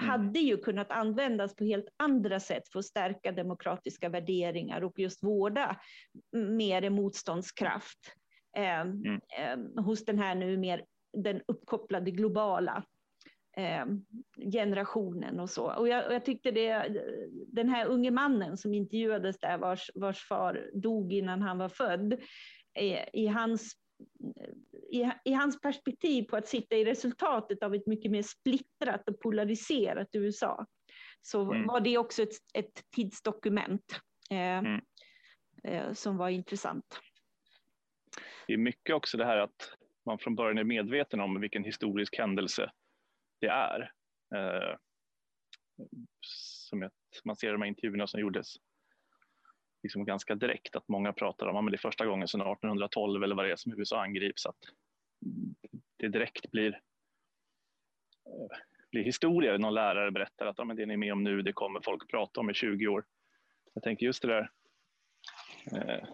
mm. 0.00 0.10
hade 0.10 0.40
ju 0.40 0.56
kunnat 0.56 0.90
användas 0.90 1.56
på 1.56 1.64
helt 1.64 1.88
andra 1.96 2.40
sätt 2.40 2.62
för 2.72 2.78
att 2.78 2.84
stärka 2.84 3.32
demokratiska 3.32 4.08
värderingar 4.08 4.84
och 4.84 4.98
just 4.98 5.24
vårda 5.24 5.80
mer 6.32 6.90
motståndskraft 6.90 7.98
eh, 8.56 8.80
mm. 8.80 9.20
eh, 9.38 9.84
hos 9.84 10.04
den 10.04 10.18
här 10.18 10.34
nu 10.34 10.56
mer 10.56 10.84
den 11.12 11.42
uppkopplade 11.48 12.10
globala 12.10 12.84
generationen 14.52 15.40
och 15.40 15.50
så. 15.50 15.72
Och 15.72 15.88
jag, 15.88 16.06
och 16.06 16.14
jag, 16.14 16.24
tyckte 16.24 16.50
det, 16.50 16.88
den 17.46 17.68
här 17.68 17.86
unge 17.86 18.10
mannen 18.10 18.56
som 18.56 18.74
intervjuades 18.74 19.38
där, 19.38 19.58
vars, 19.58 19.90
vars 19.94 20.28
far 20.28 20.70
dog 20.74 21.12
innan 21.12 21.42
han 21.42 21.58
var 21.58 21.68
född, 21.68 22.20
i 23.12 23.26
hans 23.26 23.76
i, 24.92 25.10
i, 25.24 25.32
hans 25.32 25.60
perspektiv 25.60 26.22
på 26.22 26.36
att 26.36 26.48
sitta 26.48 26.76
i 26.76 26.84
resultatet 26.84 27.62
av 27.62 27.74
ett 27.74 27.86
mycket 27.86 28.10
mer 28.10 28.22
splittrat 28.22 29.08
och 29.08 29.20
polariserat 29.20 30.08
USA, 30.12 30.66
så 31.22 31.42
mm. 31.42 31.66
var 31.66 31.80
det 31.80 31.98
också 31.98 32.22
ett, 32.22 32.34
ett 32.54 32.82
tidsdokument 32.96 34.00
eh, 34.30 34.58
mm. 34.58 34.80
eh, 35.64 35.92
som 35.92 36.16
var 36.16 36.28
intressant. 36.28 37.00
Det 38.46 38.52
är 38.52 38.58
mycket 38.58 38.94
också 38.94 39.16
det 39.16 39.24
här 39.24 39.36
att 39.36 39.76
man 40.06 40.18
från 40.18 40.34
början 40.34 40.58
är 40.58 40.64
medveten 40.64 41.20
om 41.20 41.40
vilken 41.40 41.64
historisk 41.64 42.18
händelse 42.18 42.70
det 43.40 43.48
är. 43.48 43.92
Eh, 44.34 44.76
som 46.20 46.82
ett, 46.82 46.92
man 47.24 47.36
ser 47.36 47.48
i 47.48 47.52
de 47.52 47.62
här 47.62 47.68
intervjuerna 47.68 48.06
som 48.06 48.20
gjordes 48.20 48.56
liksom 49.82 50.04
ganska 50.04 50.34
direkt 50.34 50.76
att 50.76 50.88
många 50.88 51.12
pratar 51.12 51.46
om 51.46 51.66
att 51.66 51.72
det 51.72 51.76
är 51.76 51.78
första 51.78 52.06
gången 52.06 52.28
sedan 52.28 52.40
1812 52.40 53.24
eller 53.24 53.34
vad 53.34 53.44
det 53.44 53.52
är 53.52 53.56
som 53.56 53.72
USA 53.72 54.02
angrips. 54.02 54.46
Att 54.46 54.56
det 55.96 56.08
direkt 56.08 56.50
blir, 56.50 56.80
eh, 58.26 58.58
blir 58.90 59.04
historia. 59.04 59.58
Någon 59.58 59.74
lärare 59.74 60.10
berättar 60.10 60.46
att 60.46 60.60
ah, 60.60 60.64
men 60.64 60.76
det 60.76 60.86
ni 60.86 60.92
är 60.92 60.98
med 60.98 61.12
om 61.12 61.24
nu 61.24 61.42
det 61.42 61.52
kommer 61.52 61.80
folk 61.80 62.10
prata 62.10 62.40
om 62.40 62.50
i 62.50 62.54
20 62.54 62.88
år. 62.88 63.04
Jag 63.74 63.82
tänker 63.82 64.06
just 64.06 64.22
det 64.22 64.28
där 64.28 64.50
eh, 65.72 66.08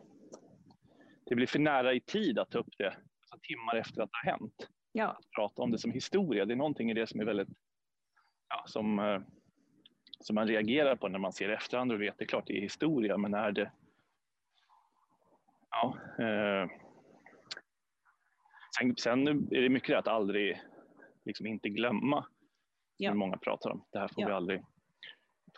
det 1.25 1.35
blir 1.35 1.47
för 1.47 1.59
nära 1.59 1.95
i 1.95 2.01
tid 2.01 2.39
att 2.39 2.51
ta 2.51 2.59
upp 2.59 2.79
det 2.79 2.97
alltså 3.21 3.39
timmar 3.43 3.77
efter 3.77 4.03
att 4.03 4.11
det 4.11 4.19
har 4.23 4.33
hänt. 4.33 4.69
Ja. 4.93 5.09
Att 5.09 5.31
prata 5.37 5.63
om 5.63 5.71
det 5.71 5.79
som 5.79 5.93
historia, 5.93 6.45
det 6.45 6.55
är 6.55 6.57
någonting 6.57 6.91
i 6.91 6.95
det 6.95 7.07
som 7.07 7.21
är 7.21 7.25
väldigt, 7.25 7.49
ja, 8.49 8.65
som, 8.67 8.99
eh, 8.99 9.21
som 10.21 10.35
man 10.35 10.49
reagerar 10.49 10.97
på 10.97 11.09
när 11.09 11.19
man 11.19 11.33
ser 11.33 11.49
efterhand 11.49 11.93
och 11.93 12.03
vet, 12.03 12.19
det 12.19 12.25
är 12.25 12.29
klart 12.29 12.47
det 12.47 12.59
är 12.59 12.61
historia, 12.61 13.17
men 13.17 13.35
är 13.35 13.53
det 13.53 13.73
Ja, 15.73 15.97
eh, 16.19 16.69
sen, 18.79 18.97
sen 18.97 19.29
är 19.29 19.61
det 19.63 19.69
mycket 19.69 19.89
det 19.89 19.99
att 19.99 20.09
aldrig 20.09 20.61
liksom 21.25 21.47
inte 21.47 21.69
glömma. 21.69 22.27
Ja. 22.97 23.11
Som 23.11 23.19
många 23.19 23.37
pratar 23.37 23.71
om. 23.71 23.85
Det 23.93 23.99
här 23.99 24.09
får, 24.09 24.23
ja. 24.23 24.27
vi, 24.27 24.33
aldrig, 24.33 24.63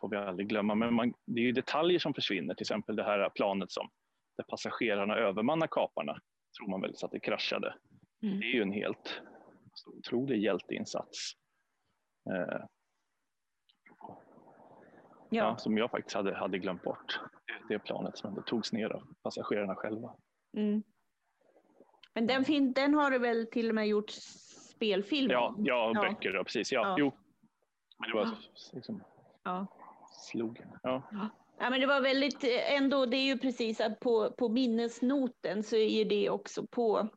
får 0.01 0.09
vi 0.09 0.17
aldrig 0.17 0.49
glömma. 0.49 0.75
Men 0.75 0.95
man, 0.95 1.15
det 1.27 1.41
är 1.41 1.45
ju 1.45 1.53
detaljer 1.53 1.99
som 1.99 2.15
försvinner. 2.15 2.55
Till 2.55 2.65
exempel 2.65 2.97
det 2.97 3.05
här 3.05 3.31
planet 3.31 3.73
som 3.73 3.91
där 4.37 4.45
passagerarna 4.45 5.17
övermannar 5.17 5.67
kaparna. 5.67 6.21
Tror 6.59 6.71
man 6.71 6.81
väl 6.81 6.97
så 6.97 7.07
att 7.07 7.13
det 7.13 7.21
kraschade. 7.21 7.75
Mm. 8.25 8.41
Det 8.41 8.47
är 8.47 8.55
ju 8.55 8.63
en 8.63 8.73
helt 8.73 9.23
alltså, 9.71 9.91
otrolig 9.91 10.43
hjälteinsats. 10.43 11.33
Eh, 12.31 12.65
ja. 13.85 14.21
ja. 15.31 15.57
som 15.57 15.79
jag 15.79 15.91
faktiskt 15.91 16.17
hade, 16.17 16.37
hade 16.37 16.59
glömt 16.59 16.83
bort. 16.83 17.21
Det, 17.47 17.75
det 17.75 17.79
planet 17.79 18.19
som 18.19 18.29
ändå 18.31 18.43
togs 18.43 18.73
ner 18.73 18.89
av 18.89 19.15
passagerarna 19.23 19.75
själva. 19.75 20.17
Mm. 20.57 20.83
Men 22.15 22.27
den, 22.27 22.45
fin 22.45 22.73
den 22.73 22.95
har 22.95 23.11
du 23.11 23.19
väl 23.19 23.47
till 23.47 23.69
och 23.69 23.75
med 23.75 23.89
gjort 23.89 24.11
spelfilm 24.11 25.31
Ja, 25.31 25.55
ja, 25.59 25.93
ja. 25.95 26.03
böcker, 26.03 26.33
ja, 26.33 26.45
precis. 26.45 26.73
Ja, 26.73 26.81
ja. 26.81 26.97
Jo. 26.99 27.13
Men 27.99 28.11
det 28.11 28.17
var 28.17 28.39
liksom, 28.73 29.05
ja. 29.43 29.67
slog. 30.11 30.65
Ja. 30.83 31.03
Ja, 31.59 31.71
men 31.71 31.81
det 31.81 31.87
var 31.87 32.01
väldigt, 32.01 32.45
ändå, 32.71 33.07
det 33.07 33.17
är 33.17 33.25
ju 33.25 33.39
precis 33.39 33.81
att 33.81 34.01
på, 34.01 34.31
på 34.39 34.49
minnesnoten 34.49 35.63
så 35.63 35.77
är 35.77 36.05
det 36.05 36.31
också 36.31 36.67
på 36.67 37.09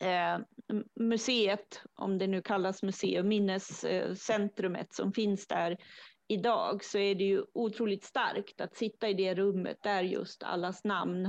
eh, 0.00 0.38
museet, 0.94 1.82
om 1.94 2.18
det 2.18 2.26
nu 2.26 2.42
kallas 2.42 2.82
museum, 2.82 3.28
minnescentrumet 3.28 4.94
som 4.94 5.12
finns 5.12 5.46
där 5.46 5.76
idag, 6.28 6.84
så 6.84 6.98
är 6.98 7.14
det 7.14 7.24
ju 7.24 7.44
otroligt 7.54 8.04
starkt 8.04 8.60
att 8.60 8.76
sitta 8.76 9.08
i 9.08 9.14
det 9.14 9.34
rummet 9.34 9.82
där 9.82 10.02
just 10.02 10.42
allas 10.42 10.84
namn 10.84 11.26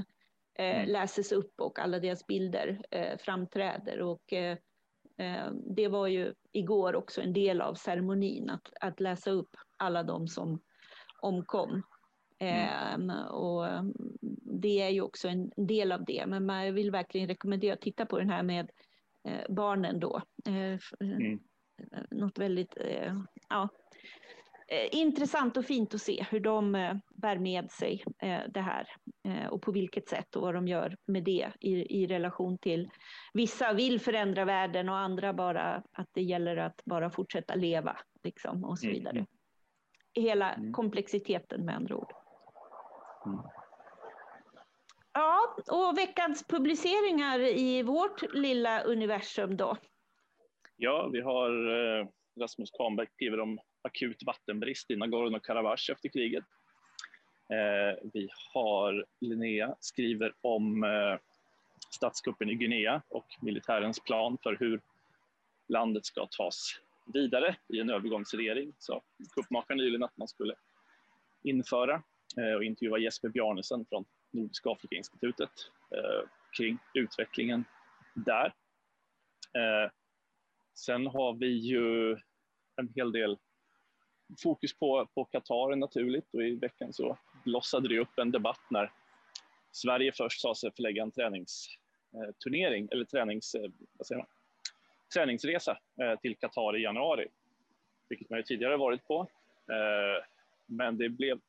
eh, 0.60 0.80
mm. 0.80 0.90
läses 0.90 1.32
upp 1.32 1.62
och 1.62 1.80
alla 1.80 2.00
deras 2.00 2.28
bilder 2.28 2.82
eh, 2.92 3.18
framträder. 3.18 4.02
Och, 4.02 4.34
eh, 4.34 4.58
det 5.76 5.88
var 5.88 6.08
ju 6.08 6.34
igår 6.52 6.96
också 6.96 7.22
en 7.22 7.34
del 7.34 7.62
av 7.62 7.74
ceremonin, 7.74 8.50
att, 8.50 8.74
att 8.82 9.00
läsa 9.00 9.32
upp 9.32 9.56
alla 9.78 10.04
de 10.04 10.28
som 10.28 10.62
omkom. 11.22 11.84
Mm. 12.40 13.10
Um, 13.10 13.28
och 13.28 13.66
det 14.60 14.82
är 14.82 14.90
ju 14.90 15.02
också 15.02 15.28
en 15.28 15.52
del 15.56 15.92
av 15.92 16.06
det, 16.06 16.26
men 16.28 16.46
man 16.46 16.74
vill 16.74 16.92
verkligen 16.92 17.28
rekommendera 17.28 17.74
att 17.74 17.82
titta 17.82 18.06
på 18.06 18.20
den 18.20 18.30
här 18.30 18.44
med 18.44 18.70
eh, 19.28 19.42
barnen 19.50 20.00
då. 20.00 20.22
Eh, 20.48 20.80
mm. 21.00 21.40
Något 22.12 22.38
väldigt, 22.38 22.78
eh, 22.78 23.22
ja, 23.50 23.70
eh, 24.68 25.00
intressant 25.00 25.58
och 25.58 25.66
fint 25.66 25.94
att 25.94 26.02
se 26.02 26.26
hur 26.30 26.40
de 26.40 26.76
eh, 26.76 26.96
bär 27.10 27.38
med 27.38 27.72
sig 27.72 28.04
eh, 28.22 28.42
det 28.50 28.62
här 28.62 28.88
och 29.50 29.62
på 29.62 29.72
vilket 29.72 30.10
sätt 30.10 30.36
och 30.36 30.42
vad 30.42 30.54
de 30.54 30.68
gör 30.68 30.98
med 31.06 31.24
det 31.24 31.52
i, 31.60 32.02
i 32.02 32.08
relation 32.08 32.58
till 32.58 32.90
vissa 33.34 33.74
vill 33.74 34.00
förändra 34.00 34.46
världen 34.46 34.90
och 34.90 34.98
andra 34.98 35.34
bara 35.34 35.84
att 35.92 36.08
det 36.12 36.22
gäller 36.22 36.58
att 36.58 36.82
bara 36.86 37.10
fortsätta 37.10 37.56
leva 37.56 37.98
liksom 38.24 38.64
och 38.64 38.80
så 38.80 38.86
mm. 38.86 38.98
vidare. 38.98 39.26
Hela 40.14 40.54
mm. 40.54 40.74
komplexiteten 40.74 41.66
med 41.66 41.76
andra 41.76 41.96
ord. 41.96 42.14
Mm. 43.26 43.40
Ja, 45.20 45.56
och 45.68 45.98
veckans 45.98 46.48
publiceringar 46.48 47.40
i 47.40 47.84
vårt 47.84 48.34
lilla 48.34 48.84
universum 48.84 49.58
då? 49.58 49.78
Ja, 50.78 51.10
vi 51.14 51.22
har 51.22 51.50
eh, 51.50 52.08
Rasmus 52.40 52.72
Kahnberg 52.72 53.08
skriver 53.16 53.40
om 53.40 53.60
akut 53.82 54.24
vattenbrist 54.26 54.92
i 54.92 54.96
Nagorno-Karabach 54.96 55.92
efter 55.92 56.10
kriget. 56.10 56.44
Eh, 57.50 58.10
vi 58.14 58.30
har 58.54 59.06
Linnea 59.22 59.76
skriver 59.80 60.34
om 60.42 60.84
eh, 60.84 61.20
statskuppen 61.90 62.50
i 62.50 62.56
Guinea 62.56 63.02
och 63.10 63.28
militärens 63.42 64.00
plan 64.00 64.38
för 64.44 64.58
hur 64.60 64.82
landet 65.68 66.06
ska 66.06 66.28
tas 66.38 66.80
vidare 67.14 67.56
i 67.74 67.80
en 67.80 67.90
övergångsregering. 67.90 68.74
Så 68.78 69.02
kuppmakaren 69.36 69.78
nyligen 69.78 70.04
att 70.04 70.18
man 70.18 70.28
skulle 70.28 70.56
införa 71.44 72.04
Eh, 72.38 72.56
och 72.56 72.64
intervjua 72.64 72.98
Jesper 72.98 73.30
Bjarnesen 73.30 73.86
från 73.90 74.06
Nordiska 74.32 74.70
Afrikainstitutet 74.70 75.52
eh, 75.96 76.30
kring 76.58 76.78
utvecklingen 76.94 77.66
där. 78.14 78.46
Eh, 79.54 79.92
sen 80.76 81.08
har 81.08 81.34
vi 81.34 81.48
ju 81.48 82.12
en 82.76 82.94
hel 82.96 83.12
del 83.12 83.38
fokus 84.44 84.74
på, 84.80 85.08
på 85.16 85.26
Qatar 85.26 85.76
naturligt 85.76 86.34
och 86.34 86.44
i 86.44 86.56
veckan 86.56 86.94
så 86.94 87.18
blossade 87.46 87.90
det 87.90 88.00
upp 88.00 88.20
en 88.20 88.32
debatt 88.32 88.62
när 88.70 88.92
Sverige 89.72 90.12
först 90.12 90.42
sa 90.42 90.56
sig 90.56 90.72
förlägga 90.76 91.04
en 91.04 91.12
träningsturnering 91.12 92.88
eller 92.92 93.06
tränings, 93.06 93.56
eh, 93.56 93.72
vad 93.98 94.08
säger 94.08 94.20
man? 94.20 94.28
träningsresa 95.14 95.78
eh, 96.02 96.20
till 96.20 96.38
Qatar 96.38 96.78
i 96.78 96.82
januari, 96.82 97.28
vilket 98.10 98.30
man 98.30 98.40
ju 98.40 98.44
tidigare 98.44 98.78
varit 98.78 99.08
på. 99.08 99.28
Eh, 99.68 100.26
men 100.66 100.98
det 100.98 101.10
blev 101.10 101.40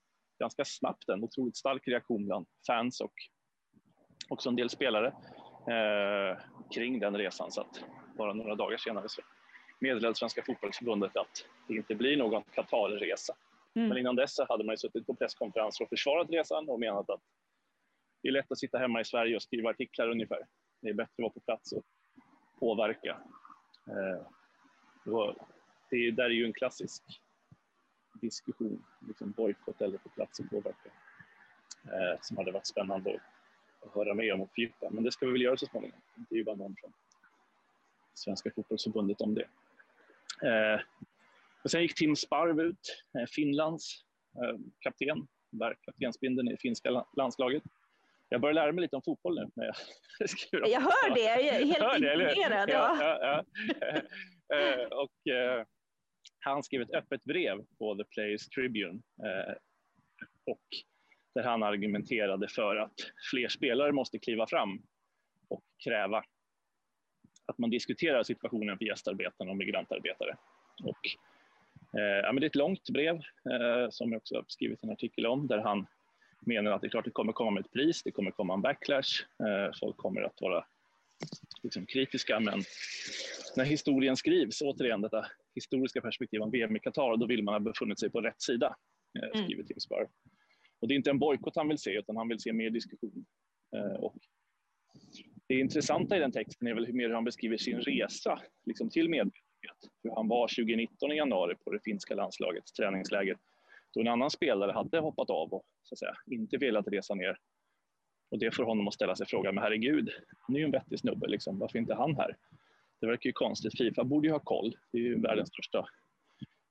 ganska 0.40 0.64
snabbt 0.64 1.08
en 1.08 1.24
otroligt 1.24 1.56
stark 1.56 1.88
reaktion 1.88 2.26
bland 2.26 2.46
fans 2.66 3.00
och 3.00 3.12
också 4.28 4.48
en 4.48 4.56
del 4.56 4.70
spelare 4.70 5.06
eh, 5.68 6.38
kring 6.74 7.00
den 7.00 7.16
resan. 7.16 7.52
Så 7.52 7.60
att 7.60 7.84
bara 8.16 8.32
några 8.32 8.54
dagar 8.54 8.76
senare 8.76 9.08
så 9.08 9.22
meddelade 9.78 10.14
Svenska 10.14 10.42
fotbollsförbundet 10.42 11.16
att 11.16 11.46
det 11.68 11.74
inte 11.74 11.94
blir 11.94 12.16
någon 12.16 12.42
Qatarresa. 12.42 13.34
Mm. 13.74 13.88
Men 13.88 13.98
innan 13.98 14.16
dess 14.16 14.38
hade 14.48 14.64
man 14.64 14.72
ju 14.72 14.76
suttit 14.76 15.06
på 15.06 15.14
presskonferenser 15.14 15.84
och 15.84 15.88
försvarat 15.88 16.30
resan 16.30 16.68
och 16.68 16.80
menat 16.80 17.10
att 17.10 17.20
det 18.22 18.28
är 18.28 18.32
lätt 18.32 18.52
att 18.52 18.58
sitta 18.58 18.78
hemma 18.78 19.00
i 19.00 19.04
Sverige 19.04 19.36
och 19.36 19.42
skriva 19.42 19.70
artiklar 19.70 20.08
ungefär. 20.08 20.46
Det 20.82 20.88
är 20.88 20.94
bättre 20.94 21.12
att 21.12 21.22
vara 21.22 21.32
på 21.32 21.40
plats 21.40 21.72
och 21.72 21.84
påverka. 22.58 23.20
Eh, 23.86 24.26
det, 25.90 26.10
där 26.10 26.24
är 26.24 26.30
ju 26.30 26.44
en 26.44 26.52
klassisk 26.52 27.02
diskussion, 28.20 28.84
liksom 29.08 29.30
bojkott 29.30 29.80
eller 29.80 29.98
på 29.98 30.08
plats 30.08 30.40
och 30.40 30.50
påverka, 30.50 30.90
eh, 31.84 32.20
som 32.22 32.36
hade 32.36 32.52
varit 32.52 32.66
spännande 32.66 33.20
att 33.80 33.94
höra 33.94 34.14
med 34.14 34.34
om 34.34 34.40
och 34.40 34.50
fördjupa. 34.54 34.90
Men 34.90 35.04
det 35.04 35.12
ska 35.12 35.26
vi 35.26 35.32
väl 35.32 35.42
göra 35.42 35.56
så 35.56 35.66
småningom. 35.66 36.00
Det 36.14 36.34
är 36.34 36.38
ju 36.38 36.44
bara 36.44 36.56
någon 36.56 36.76
från 36.80 36.92
Svenska 38.14 38.50
fotbollsförbundet 38.54 39.20
om 39.20 39.34
det. 39.34 39.48
Eh, 40.48 40.80
och 41.64 41.70
sen 41.70 41.82
gick 41.82 41.94
Tim 41.94 42.16
Sparv 42.16 42.60
ut, 42.60 43.04
eh, 43.18 43.26
Finlands 43.26 44.04
eh, 44.36 44.58
kapten, 44.80 45.26
bär 45.50 45.76
kaptensbindeln 45.84 46.48
i 46.48 46.56
finska 46.56 47.04
landslaget. 47.16 47.62
Jag 48.28 48.40
börjar 48.40 48.54
lära 48.54 48.72
mig 48.72 48.82
lite 48.82 48.96
om 48.96 49.02
fotboll 49.02 49.34
nu. 49.34 49.50
När 49.54 49.64
jag, 49.64 49.74
jag 50.70 50.80
hör 50.80 51.14
det, 51.14 51.20
jag 51.20 51.40
är 51.40 51.66
helt 51.66 52.04
imponerad. 52.28 52.70
Ja, 52.70 52.96
ja, 53.00 53.18
ja. 53.20 53.44
Eh, 54.54 54.86
och 54.86 55.32
eh, 55.32 55.66
han 56.40 56.62
skrev 56.62 56.82
ett 56.82 56.94
öppet 56.94 57.24
brev 57.24 57.64
på 57.78 57.94
The 57.94 58.04
Players 58.04 58.48
Tribune 58.48 59.00
eh, 59.24 59.54
och 60.46 60.62
där 61.34 61.42
han 61.42 61.62
argumenterade 61.62 62.48
för 62.48 62.76
att 62.76 62.94
fler 63.30 63.48
spelare 63.48 63.92
måste 63.92 64.18
kliva 64.18 64.46
fram 64.46 64.82
och 65.48 65.64
kräva 65.84 66.24
att 67.46 67.58
man 67.58 67.70
diskuterar 67.70 68.22
situationen 68.22 68.78
för 68.78 68.84
gästarbetarna 68.84 69.50
och 69.50 69.56
migrantarbetare. 69.56 70.36
Och, 70.82 71.06
eh, 72.00 72.20
ja, 72.22 72.32
men 72.32 72.40
det 72.40 72.44
är 72.46 72.48
ett 72.48 72.54
långt 72.54 72.90
brev 72.90 73.14
eh, 73.50 73.90
som 73.90 74.12
jag 74.12 74.18
också 74.18 74.34
har 74.34 74.44
skrivit 74.48 74.82
en 74.82 74.90
artikel 74.90 75.26
om 75.26 75.46
där 75.46 75.58
han 75.58 75.86
menar 76.46 76.72
att 76.72 76.80
det 76.80 76.86
är 76.86 76.90
klart 76.90 77.04
det 77.04 77.10
kommer 77.10 77.32
komma 77.32 77.50
med 77.50 77.64
ett 77.64 77.72
pris, 77.72 78.02
det 78.02 78.10
kommer 78.10 78.30
komma 78.30 78.54
en 78.54 78.62
backlash, 78.62 79.24
eh, 79.38 79.72
folk 79.80 79.96
kommer 79.96 80.22
att 80.22 80.40
vara 80.40 80.64
liksom, 81.62 81.86
kritiska 81.86 82.40
men 82.40 82.62
när 83.56 83.64
historien 83.64 84.16
skrivs, 84.16 84.62
återigen 84.62 85.00
detta 85.00 85.26
historiska 85.54 86.00
perspektiv 86.00 86.42
om 86.42 86.50
VM 86.50 86.76
i 86.76 86.80
Qatar, 86.80 87.16
då 87.16 87.26
vill 87.26 87.42
man 87.42 87.54
ha 87.54 87.60
befunnit 87.60 88.00
sig 88.00 88.10
på 88.10 88.20
rätt 88.20 88.42
sida, 88.42 88.76
eh, 89.18 89.28
mm. 89.28 89.44
skriver 89.44 89.62
Tim 89.64 89.80
Spar. 89.80 90.08
Och 90.80 90.88
det 90.88 90.94
är 90.94 90.96
inte 90.96 91.10
en 91.10 91.18
bojkott 91.18 91.56
han 91.56 91.68
vill 91.68 91.78
se, 91.78 91.98
utan 91.98 92.16
han 92.16 92.28
vill 92.28 92.40
se 92.40 92.52
mer 92.52 92.70
diskussion. 92.70 93.24
Eh, 93.76 94.00
och 94.00 94.16
det 95.46 95.60
intressanta 95.60 96.16
i 96.16 96.20
den 96.20 96.32
texten 96.32 96.68
är 96.68 96.74
väl 96.74 96.86
hur 96.86 96.92
mer 96.92 97.10
han 97.10 97.24
beskriver 97.24 97.56
sin 97.56 97.80
resa 97.80 98.40
liksom 98.64 98.90
till 98.90 99.08
medvetenhet. 99.08 99.90
Hur 100.02 100.10
han 100.10 100.28
var 100.28 100.48
2019 100.48 101.12
i 101.12 101.16
januari 101.16 101.54
på 101.64 101.70
det 101.70 101.80
finska 101.84 102.14
landslagets 102.14 102.72
träningsläger 102.72 103.36
då 103.94 104.00
en 104.00 104.08
annan 104.08 104.30
spelare 104.30 104.72
hade 104.72 104.98
hoppat 104.98 105.30
av 105.30 105.52
och 105.52 105.64
så 105.82 105.94
att 105.94 105.98
säga, 105.98 106.14
inte 106.26 106.56
velat 106.56 106.88
resa 106.88 107.14
ner. 107.14 107.36
Och 108.30 108.38
det 108.38 108.54
får 108.54 108.64
honom 108.64 108.88
att 108.88 108.94
ställa 108.94 109.16
sig 109.16 109.26
frågan, 109.26 109.54
men 109.54 109.64
herregud, 109.64 110.10
han 110.38 110.56
är 110.56 110.60
ju 110.60 110.64
en 110.64 110.70
vettig 110.70 110.98
snubbe, 110.98 111.26
liksom. 111.26 111.58
varför 111.58 111.78
är 111.78 111.80
inte 111.80 111.94
han 111.94 112.16
här? 112.16 112.36
Det 113.00 113.06
verkar 113.06 113.28
ju 113.28 113.32
konstigt. 113.32 113.78
Fifa 113.78 114.04
borde 114.04 114.28
ju 114.28 114.32
ha 114.32 114.40
koll. 114.40 114.76
Det 114.92 114.98
är 114.98 115.02
ju 115.02 115.20
världens 115.20 115.48
största 115.48 115.86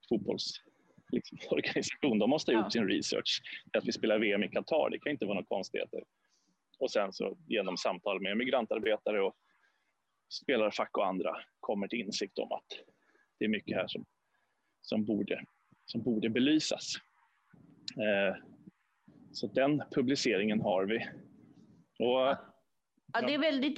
fotbollsorganisation. 0.10 2.20
De 2.20 2.30
måste 2.30 2.52
ha 2.52 2.58
gjort 2.58 2.66
ja. 2.66 2.72
sin 2.72 2.88
research. 2.88 3.42
Att 3.78 3.86
vi 3.86 3.92
spelar 3.92 4.20
VM 4.20 4.44
i 4.44 4.50
Qatar, 4.50 4.90
det 4.90 5.00
kan 5.00 5.12
inte 5.12 5.26
vara 5.26 5.36
några 5.36 5.46
konstigheter. 5.46 6.04
och 6.80 6.92
sen 6.92 7.14
så 7.14 7.38
genom 7.48 7.78
samtal 7.78 8.22
med 8.22 8.38
migrantarbetare 8.38 9.22
och 9.22 9.36
spelarfack 10.30 10.98
och 10.98 11.08
andra 11.08 11.38
kommer 11.60 11.88
till 11.88 12.00
insikt 12.00 12.40
om 12.40 12.52
att 12.52 12.66
det 13.40 13.46
är 13.46 13.50
mycket 13.50 13.78
här 13.78 13.88
som, 13.88 14.06
som, 14.82 15.06
borde, 15.06 15.44
som 15.86 16.04
borde 16.04 16.30
belysas. 16.30 16.96
Eh, 17.98 18.36
så 19.32 19.48
den 19.48 19.84
publiceringen 19.92 20.62
har 20.62 20.86
vi. 20.86 21.08
Och, 22.06 22.38
Ja, 23.13 23.22
det 23.22 23.34
är 23.34 23.39
väldigt 23.39 23.78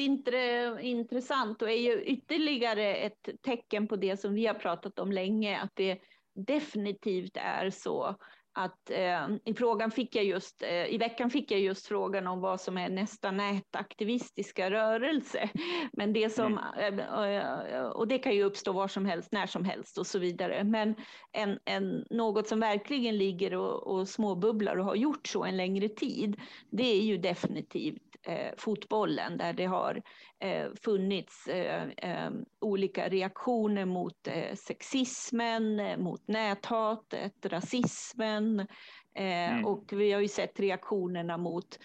intressant 0.82 1.62
och 1.62 1.72
är 1.72 1.76
ju 1.76 2.04
ytterligare 2.04 2.96
ett 2.96 3.30
tecken 3.42 3.88
på 3.88 3.96
det 3.96 4.18
som 4.18 4.34
vi 4.34 4.46
har 4.46 4.54
pratat 4.54 5.00
om 5.00 5.12
länge, 5.12 5.60
att 5.60 5.72
det 5.76 6.00
definitivt 6.36 7.38
är 7.38 7.70
så 7.70 8.16
att 8.54 8.90
eh, 8.90 9.28
i 9.46 9.54
frågan 9.54 9.92
fick 9.92 10.16
jag 10.16 10.26
just, 10.26 10.64
eh, 10.64 10.94
i 10.94 10.98
veckan 10.98 11.30
fick 11.30 11.52
jag 11.52 11.60
just 11.60 11.88
frågan 11.88 12.28
om 12.28 12.42
vad 12.42 12.62
som 12.62 12.78
är 12.78 12.90
nästa 12.90 13.32
nätaktivistiska 13.32 14.72
rörelse. 14.72 15.50
Men 15.94 16.14
det 16.14 16.30
som, 16.30 16.60
mm. 16.78 17.00
eh, 17.00 17.82
och 17.84 18.08
det 18.08 18.18
kan 18.18 18.36
ju 18.36 18.44
uppstå 18.44 18.74
var 18.74 18.88
som 18.88 19.06
helst, 19.06 19.32
när 19.32 19.48
som 19.48 19.66
helst 19.66 19.98
och 19.98 20.08
så 20.08 20.20
vidare. 20.20 20.64
Men 20.64 20.96
en, 21.32 21.60
en, 21.66 22.06
något 22.10 22.48
som 22.48 22.60
verkligen 22.60 23.18
ligger 23.18 23.56
och, 23.56 23.88
och 23.88 24.08
småbubblar 24.08 24.78
och 24.78 24.86
har 24.86 24.96
gjort 24.96 25.28
så 25.28 25.44
en 25.44 25.58
längre 25.58 25.90
tid, 25.90 26.42
det 26.72 26.84
är 26.84 27.02
ju 27.02 27.18
definitivt 27.18 28.11
eh, 28.24 28.54
fotbollen 28.58 29.38
där 29.38 29.54
det 29.54 29.66
har 29.66 30.02
eh, 30.40 30.68
funnits 30.82 31.48
eh, 31.48 31.84
eh 31.84 32.32
olika 32.60 33.10
reaktioner 33.10 33.86
mot 33.86 34.28
eh, 34.28 34.56
sexismen, 34.56 35.80
eh, 35.80 35.98
mot 35.98 36.28
näthatet, 36.28 37.46
rasismen 37.46 38.68
mm. 39.14 39.66
och 39.66 39.94
vi 39.94 40.12
har 40.12 40.22
ju 40.22 40.28
sett 40.28 40.60
reaktionerna 40.60 41.38
mot 41.38 41.80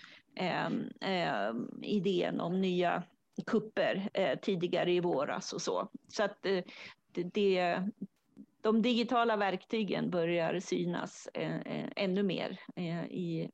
idén 1.83 2.41
om 2.41 2.61
nya 2.61 3.03
kupper 3.47 4.09
tidigare 4.43 4.93
i 4.93 5.01
våras 5.01 5.53
och 5.53 5.63
så. 5.63 5.89
Så 6.09 6.23
att 6.23 6.47
det, 7.13 7.83
de 8.61 8.83
digitala 8.83 9.37
verktygen 9.37 10.11
börjar 10.11 10.61
synas 10.61 11.29
ännu 11.97 12.23
mer 12.23 12.61
i 13.11 13.49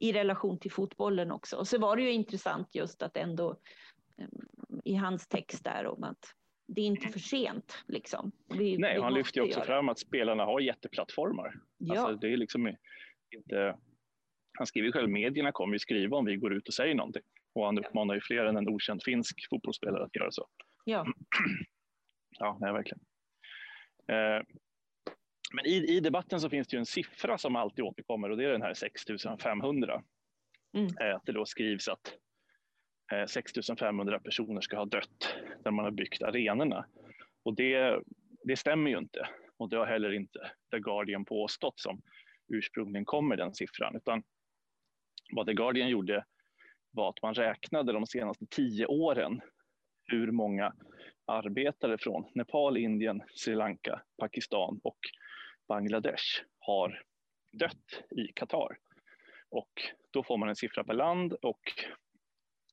i 0.00 0.12
relation 0.12 0.58
till 0.58 0.72
fotbollen 0.72 1.30
också. 1.30 1.56
Och 1.56 1.68
så 1.68 1.78
var 1.78 1.96
det 1.96 2.02
ju 2.02 2.12
intressant 2.12 2.74
just 2.74 3.02
att 3.02 3.16
ändå 3.16 3.60
ehm, 4.18 4.80
i 4.84 4.94
hans 4.94 5.28
text 5.28 5.64
där 5.64 5.86
om 5.86 6.04
att 6.04 6.34
det 6.66 6.80
är 6.80 6.86
inte 6.86 7.08
för 7.08 7.18
sent. 7.18 7.84
Liksom. 7.88 8.32
Vi, 8.48 8.78
Nej, 8.78 8.94
vi 8.94 9.02
han 9.02 9.14
lyfter 9.14 9.40
ju 9.40 9.46
också 9.46 9.58
göra. 9.58 9.66
fram 9.66 9.88
att 9.88 9.98
spelarna 9.98 10.44
har 10.44 10.60
jätteplattformar. 10.60 11.54
Ja. 11.78 12.00
Alltså, 12.00 12.16
det 12.16 12.32
är 12.32 12.36
liksom 12.36 12.76
inte... 13.36 13.78
Han 14.58 14.66
skriver 14.66 14.92
själv, 14.92 15.08
medierna 15.08 15.52
kommer 15.52 15.72
ju 15.72 15.78
skriva 15.78 16.16
om 16.16 16.24
vi 16.24 16.36
går 16.36 16.52
ut 16.52 16.68
och 16.68 16.74
säger 16.74 16.94
någonting. 16.94 17.22
Och 17.52 17.66
han 17.66 17.78
uppmanar 17.78 18.14
ju 18.14 18.20
fler 18.20 18.44
än 18.44 18.56
en 18.56 18.68
okänd 18.68 19.02
finsk 19.04 19.48
fotbollsspelare 19.50 20.04
att 20.04 20.16
göra 20.16 20.30
så. 20.30 20.46
Ja, 20.84 21.06
ja 22.38 22.58
nej, 22.60 22.72
verkligen. 22.72 23.00
Eh, 24.08 24.42
men 25.54 25.66
i, 25.66 25.96
i 25.96 26.00
debatten 26.00 26.40
så 26.40 26.50
finns 26.50 26.68
det 26.68 26.74
ju 26.76 26.78
en 26.78 26.86
siffra 26.86 27.38
som 27.38 27.56
alltid 27.56 27.84
återkommer 27.84 28.30
och 28.30 28.36
det 28.36 28.44
är 28.44 28.48
den 28.48 28.62
här 28.62 28.74
6500. 28.74 30.02
Mm. 30.72 30.86
Eh, 31.00 31.16
att 31.16 31.26
det 31.26 31.32
då 31.32 31.46
skrivs 31.46 31.88
att 31.88 32.14
6500 33.28 34.14
eh, 34.14 34.22
personer 34.22 34.60
ska 34.60 34.76
ha 34.76 34.84
dött 34.84 35.34
när 35.64 35.70
man 35.70 35.84
har 35.84 35.92
byggt 35.92 36.22
arenorna. 36.22 36.86
Och 37.42 37.54
det, 37.54 38.00
det 38.44 38.56
stämmer 38.56 38.90
ju 38.90 38.98
inte. 38.98 39.28
Och 39.56 39.68
det 39.68 39.76
har 39.76 39.86
heller 39.86 40.12
inte 40.12 40.50
The 40.70 40.78
Guardian 40.78 41.24
påstått 41.24 41.80
som 41.80 42.02
ursprungligen 42.48 43.04
kom 43.04 43.28
med 43.28 43.38
den 43.38 43.54
siffran. 43.54 43.96
Utan 43.96 44.22
vad 45.32 45.46
The 45.46 45.54
Guardian 45.54 45.88
gjorde 45.88 46.24
var 46.90 47.08
att 47.08 47.22
man 47.22 47.34
räknade 47.34 47.92
de 47.92 48.06
senaste 48.06 48.46
tio 48.46 48.86
åren 48.86 49.40
hur 50.04 50.30
många 50.30 50.74
arbetare 51.26 51.98
från 51.98 52.24
Nepal, 52.34 52.76
Indien, 52.76 53.22
Sri 53.34 53.54
Lanka, 53.54 54.02
Pakistan 54.18 54.80
och 54.82 54.98
Bangladesh 55.70 56.42
har 56.58 57.02
dött 57.52 58.02
i 58.10 58.32
Qatar. 58.34 58.78
Och 59.50 59.70
då 60.10 60.22
får 60.22 60.36
man 60.38 60.48
en 60.48 60.56
siffra 60.56 60.84
per 60.84 60.94
land 60.94 61.32
och 61.32 61.60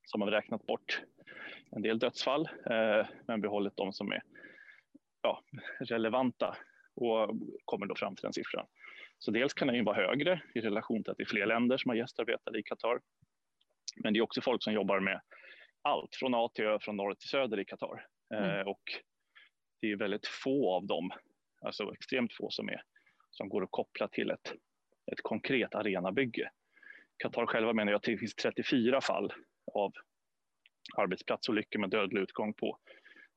så 0.06 0.20
har 0.20 0.32
räknat 0.32 0.66
bort 0.66 1.02
en 1.72 1.82
del 1.82 2.00
dödsfall 2.00 2.50
eh, 2.70 3.08
men 3.28 3.42
behållit 3.42 3.78
de 3.78 3.94
som 3.94 4.12
är 4.12 4.22
ja, 5.22 5.44
relevanta 5.80 6.58
och 6.96 7.30
kommer 7.66 7.86
då 7.86 7.96
fram 7.96 8.16
till 8.16 8.24
den 8.24 8.34
siffran. 8.34 8.66
Så 9.20 9.32
dels 9.32 9.54
kan 9.54 9.68
den 9.68 9.78
ju 9.78 9.84
vara 9.84 9.96
högre 9.96 10.42
i 10.56 10.62
relation 10.62 11.04
till 11.04 11.12
att 11.12 11.18
det 11.18 11.24
är 11.24 11.30
fler 11.30 11.46
länder 11.46 11.78
som 11.78 11.90
har 11.90 11.96
gästarbetare 11.96 12.60
i 12.60 12.64
Qatar. 12.64 13.00
Men 13.96 14.14
det 14.14 14.20
är 14.20 14.22
också 14.22 14.42
folk 14.42 14.64
som 14.64 14.74
jobbar 14.74 15.00
med 15.00 15.22
allt 15.82 16.16
från 16.16 16.36
A 16.36 16.50
till 16.54 16.66
Ö, 16.66 16.78
från 16.82 16.98
norr 16.98 17.14
till 17.14 17.30
söder 17.30 17.60
i 17.60 17.66
Qatar. 17.66 18.06
Eh, 18.34 18.54
mm. 18.54 18.68
och 18.68 18.84
det 19.82 19.92
är 19.92 19.96
väldigt 19.96 20.28
få 20.28 20.76
av 20.76 20.86
dem 20.86 21.12
alltså 21.62 21.94
extremt 21.94 22.34
få 22.34 22.50
som, 22.50 22.70
är, 22.70 22.82
som 23.32 23.50
går 23.50 23.64
att 23.64 23.72
koppla 23.72 24.08
till 24.08 24.32
ett, 24.32 24.54
ett 25.12 25.22
konkret 25.24 25.76
arenabygge. 25.76 26.50
Qatar 27.18 27.46
själva 27.46 27.74
menar 27.74 27.94
att 27.94 28.04
det 28.04 28.18
finns 28.18 28.36
34 28.36 29.02
fall 29.02 29.34
av 29.74 29.94
arbetsplatsolyckor 30.98 31.80
med 31.80 31.90
dödlig 31.90 32.22
utgång 32.22 32.54
på 32.54 32.78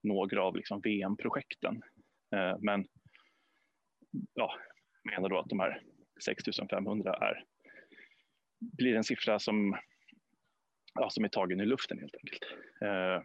några 0.02 0.42
av 0.42 0.56
liksom 0.56 0.80
VM-projekten. 0.80 1.82
Eh, 2.34 2.56
men 2.60 2.88
ja, 4.34 4.54
menar 5.04 5.28
då 5.28 5.38
att 5.38 5.48
de 5.48 5.60
här 5.60 5.82
6500 6.24 7.14
är, 7.14 7.44
blir 8.58 8.96
en 8.96 9.04
siffra 9.04 9.38
som, 9.38 9.78
ja, 10.94 11.10
som 11.10 11.24
är 11.24 11.28
tagen 11.28 11.60
i 11.60 11.66
luften 11.66 11.98
helt 11.98 12.14
enkelt. 12.14 12.42
Eh, 12.82 13.22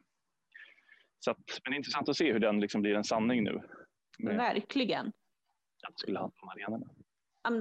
så 1.19 1.31
att, 1.31 1.59
men 1.63 1.71
det 1.71 1.75
är 1.75 1.77
intressant 1.77 2.09
att 2.09 2.17
se 2.17 2.33
hur 2.33 2.39
den 2.39 2.59
liksom 2.59 2.81
blir 2.81 2.95
en 2.95 3.03
sanning 3.03 3.43
nu 3.43 3.61
med 4.19 4.37
Verkligen. 4.37 5.11
Att 5.87 5.99
skulle 5.99 6.19
handla 6.19 6.41
om 6.41 6.49
arenorna. 6.49 6.89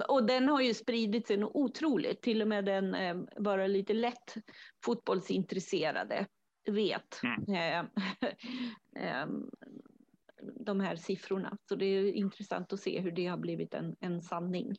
Och 0.09 0.27
den 0.27 0.49
har 0.49 0.61
ju 0.61 0.75
spridit 0.75 1.27
sig 1.27 1.45
otroligt. 1.45 2.23
Till 2.23 2.43
och 2.43 2.49
med 2.49 2.65
den 2.65 2.95
eh, 2.95 3.17
bara 3.39 3.67
lite 3.67 3.93
lätt 3.93 4.35
fotbollsintresserade 4.85 6.27
vet 6.71 7.21
mm. 7.23 7.55
eh, 7.55 7.79
eh, 9.05 9.27
de 10.61 10.81
här 10.81 10.97
siffrorna. 10.97 11.59
Så 11.69 11.77
det 11.77 11.87
är 11.87 12.13
intressant 12.13 12.73
att 12.73 12.81
se 12.81 13.01
hur 13.01 13.13
det 13.13 13.27
har 13.27 13.39
blivit 13.39 13.75
en, 13.75 13.97
en 14.01 14.23
sanning. 14.23 14.77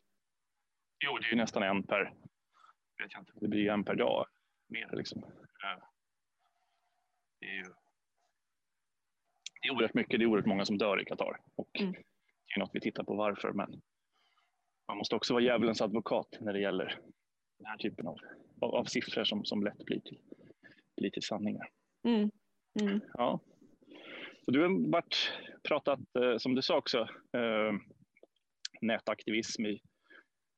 Jo, 1.04 1.18
det 1.18 1.26
är 1.26 1.30
ju 1.30 1.36
nästan 1.36 1.62
en 1.62 1.82
per, 1.82 2.04
vet 2.98 3.12
jag 3.12 3.22
inte, 3.22 3.32
det 3.40 3.48
blir 3.48 3.70
en 3.70 3.84
per 3.84 3.94
dag 3.94 4.26
mer 4.68 4.90
liksom. 4.92 5.24
Det 7.40 7.46
är 7.46 7.54
ju 7.54 7.72
det 9.66 9.70
är 9.70 9.74
oerhört 9.74 9.94
mycket, 9.94 10.18
det 10.18 10.24
är 10.24 10.26
oerhört 10.26 10.46
många 10.46 10.64
som 10.64 10.78
dör 10.78 11.00
i 11.00 11.04
Qatar. 11.04 11.40
Och 11.56 11.80
mm. 11.80 11.92
Det 11.92 12.54
är 12.56 12.58
något 12.58 12.70
vi 12.72 12.80
tittar 12.80 13.04
på 13.04 13.14
varför, 13.14 13.52
men 13.52 13.82
man 14.88 14.96
måste 14.98 15.16
också 15.16 15.32
vara 15.34 15.44
djävulens 15.44 15.80
advokat 15.80 16.28
när 16.40 16.52
det 16.52 16.60
gäller 16.60 16.98
den 17.58 17.66
här 17.66 17.76
typen 17.76 18.06
av, 18.06 18.18
av, 18.60 18.74
av 18.74 18.84
siffror 18.84 19.24
som, 19.24 19.44
som 19.44 19.64
lätt 19.64 19.84
blir 19.84 20.00
till, 20.00 20.18
blir 20.96 21.10
till 21.10 21.22
sanningar. 21.22 21.68
Mm. 22.04 22.30
Mm. 22.80 23.00
Ja. 23.14 23.40
Så 24.44 24.50
du 24.50 24.62
har 24.62 24.90
varit, 24.90 25.32
pratat, 25.68 26.00
eh, 26.18 26.36
som 26.38 26.54
du 26.54 26.62
sa 26.62 26.76
också, 26.76 26.98
eh, 27.32 27.72
nätaktivism 28.80 29.66
i 29.66 29.80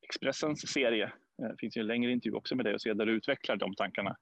Expressens 0.02 0.72
serie. 0.72 1.12
Det 1.38 1.56
finns 1.58 1.76
ju 1.76 1.80
en 1.80 1.86
längre 1.86 2.12
intervju 2.12 2.36
också 2.36 2.56
med 2.56 2.64
dig 2.64 2.74
och 2.74 2.82
se 2.82 2.92
där 2.92 3.06
du 3.06 3.12
utvecklar 3.12 3.56
de 3.56 3.74
tankarna 3.74 4.16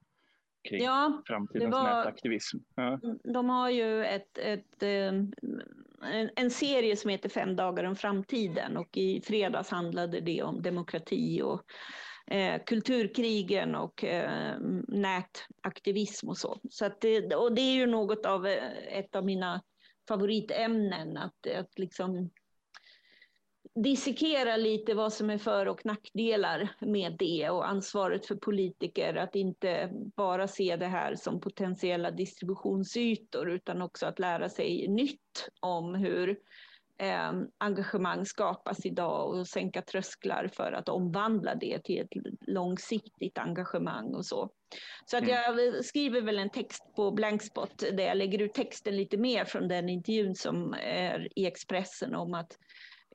kring 0.69 0.83
ja, 0.83 1.21
framtidens 1.27 1.73
var, 1.73 1.83
nätaktivism. 1.83 2.57
Ja. 2.75 2.99
De 3.23 3.49
har 3.49 3.69
ju 3.69 4.05
ett, 4.05 4.37
ett, 4.37 4.83
eh, 4.83 5.13
en, 6.01 6.29
en, 6.35 6.51
serie 6.51 6.95
som 6.95 7.09
heter 7.09 7.29
Fem 7.29 7.55
dagar 7.55 7.83
om 7.83 7.95
framtiden 7.95 8.77
och 8.77 8.97
i 8.97 9.21
fredags 9.21 9.69
handlade 9.69 10.19
det 10.19 10.43
om 10.43 10.61
demokrati 10.61 11.41
och 11.41 11.61
eh, 12.33 12.61
kulturkrigen 12.65 13.75
och 13.75 14.03
eh, 14.03 14.55
nätaktivism 14.87 16.29
och 16.29 16.37
så. 16.37 16.59
så 16.69 16.91
det, 17.01 17.35
och 17.35 17.55
det 17.55 17.61
är 17.61 17.75
ju 17.75 17.85
något 17.85 18.25
av 18.25 18.47
eh, 18.47 18.97
ett 18.97 19.15
av 19.15 19.25
mina 19.25 19.61
favoritämnen 20.07 21.17
att, 21.17 21.47
att 21.55 21.79
liksom 21.79 22.29
dissekera 23.83 24.57
lite 24.57 24.93
vad 24.93 25.13
som 25.13 25.29
är 25.29 25.37
för 25.37 25.67
och 25.67 25.85
nackdelar 25.85 26.69
med 26.79 27.15
det 27.19 27.49
och 27.49 27.69
ansvaret 27.69 28.25
för 28.25 28.35
politiker 28.35 29.15
att 29.15 29.35
inte 29.35 29.89
bara 29.93 30.47
se 30.47 30.75
det 30.75 30.87
här 30.87 31.15
som 31.15 31.41
potentiella 31.41 32.11
distributionsytor 32.11 33.49
utan 33.49 33.81
också 33.81 34.05
att 34.05 34.19
lära 34.19 34.49
sig 34.49 34.87
nytt 34.87 35.49
om 35.59 35.95
hur 35.95 36.29
eh, 36.97 37.31
engagemang 37.57 38.25
skapas 38.25 38.85
idag 38.85 39.29
och 39.29 39.47
sänka 39.47 39.81
trösklar 39.81 40.49
för 40.53 40.71
att 40.71 40.89
omvandla 40.89 41.55
det 41.55 41.83
till 41.83 42.01
ett 42.01 42.13
långsiktigt 42.41 43.37
engagemang 43.37 44.13
och 44.15 44.25
så. 44.25 44.49
Så 45.05 45.17
att 45.17 45.23
mm. 45.23 45.35
jag 45.35 45.85
skriver 45.85 46.21
väl 46.21 46.39
en 46.39 46.49
text 46.49 46.83
på 46.95 47.11
Blankspot 47.11 47.77
där 47.77 48.03
jag 48.03 48.17
lägger 48.17 48.41
ut 48.41 48.53
texten 48.53 48.97
lite 48.97 49.17
mer 49.17 49.45
från 49.45 49.67
den 49.67 49.89
intervjun 49.89 50.35
som 50.35 50.73
är 50.83 51.27
i 51.35 51.45
Expressen 51.45 52.15
om 52.15 52.33
att 52.33 52.57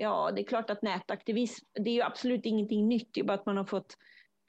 ja, 0.03 0.31
det 0.31 0.43
är 0.43 0.45
klart 0.45 0.71
att 0.71 0.83
nätaktivism, 0.83 1.67
det 1.73 1.91
är 1.91 1.95
ju 1.95 2.03
absolut 2.03 2.47
ingenting 2.47 2.89
nytt, 2.89 3.09
det 3.15 3.21
är 3.21 3.25
bara 3.25 3.35
att 3.35 3.47
man 3.47 3.57
har 3.57 3.65
fått 3.65 3.97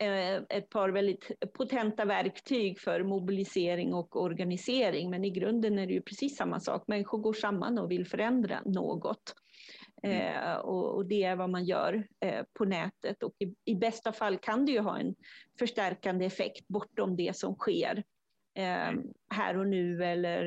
eh, 0.02 0.36
ett 0.58 0.70
par 0.70 0.90
väldigt 0.90 1.32
potenta 1.54 2.06
verktyg 2.06 2.80
för 2.80 3.04
mobilisering 3.04 3.94
och 3.94 4.22
organisering. 4.22 5.10
Men 5.10 5.26
i 5.26 5.30
grunden 5.30 5.80
är 5.80 5.88
det 5.88 5.94
ju 5.94 6.02
precis 6.02 6.38
samma 6.38 6.60
sak. 6.60 6.84
Människor 6.88 7.18
går 7.18 7.34
samman 7.34 7.80
och 7.80 7.92
vill 7.92 8.08
förändra 8.08 8.62
något. 8.66 9.36
Mm. 10.04 10.18
Eh, 10.18 10.56
och, 10.56 10.96
och, 10.96 11.06
det 11.06 11.24
är 11.24 11.36
vad 11.36 11.50
man 11.50 11.66
gör 11.66 12.08
eh, 12.20 12.44
på 12.54 12.66
nätet. 12.66 13.24
Och 13.24 13.34
i, 13.40 13.56
i, 13.66 13.76
bästa 13.76 14.12
fall 14.12 14.38
kan 14.38 14.66
det 14.66 14.72
ju 14.72 14.80
ha 14.80 14.98
en 14.98 15.16
förstärkande 15.60 16.26
effekt 16.26 16.68
bortom 16.68 17.16
det 17.16 17.36
som 17.36 17.56
sker 17.56 18.04
här 19.30 19.58
och 19.58 19.68
nu. 19.68 20.04
Eller 20.04 20.46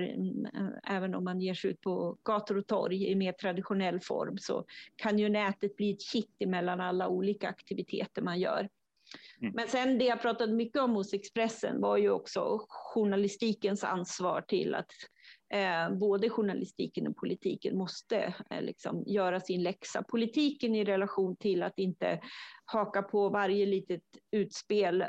eh, 0.55 0.97
även 0.97 1.15
om 1.15 1.25
man 1.25 1.41
ger 1.41 1.55
sig 1.55 1.71
ut 1.71 1.81
på 1.81 2.19
gator 2.23 2.59
och 2.59 2.67
torg 2.67 3.11
i 3.11 3.15
mer 3.15 3.33
traditionell 3.33 4.01
form 4.01 4.39
så 4.39 4.65
kan 4.97 5.19
ju 5.19 5.29
nätet 5.29 5.77
bli 5.77 5.91
ett 5.91 6.03
kitt 6.03 6.35
mellan 6.47 6.81
alla 6.81 7.09
olika 7.09 7.49
aktiviteter 7.49 8.23
man 8.23 8.41
gör. 8.41 8.69
Mm. 9.41 9.53
Men 9.55 9.69
sen 9.69 9.99
det 9.99 10.05
jag 10.05 10.23
pratade 10.23 10.53
mycket 10.53 10.83
om 10.83 10.95
hos 10.95 11.15
Expressen 11.15 11.81
var 11.81 11.97
ju 11.97 12.11
också 12.11 12.67
journalistikens 12.69 13.85
ansvar 13.85 14.41
till 14.41 14.75
att 14.75 14.91
Eh, 15.55 15.91
både 15.91 16.31
journalistiken 16.31 17.07
och 17.07 17.17
politiken 17.17 17.79
måste 17.79 18.35
eh, 18.51 18.63
liksom 18.63 19.05
göra 19.07 19.41
sin 19.41 19.63
läxa. 19.63 20.03
Politiken 20.03 20.75
i 20.75 20.85
relation 20.85 21.37
till 21.37 21.63
att 21.63 21.79
inte 21.79 22.21
haka 22.65 23.03
på 23.03 23.29
varje 23.29 23.67
litet 23.67 24.03
utspel 24.31 25.01
eh, 25.03 25.09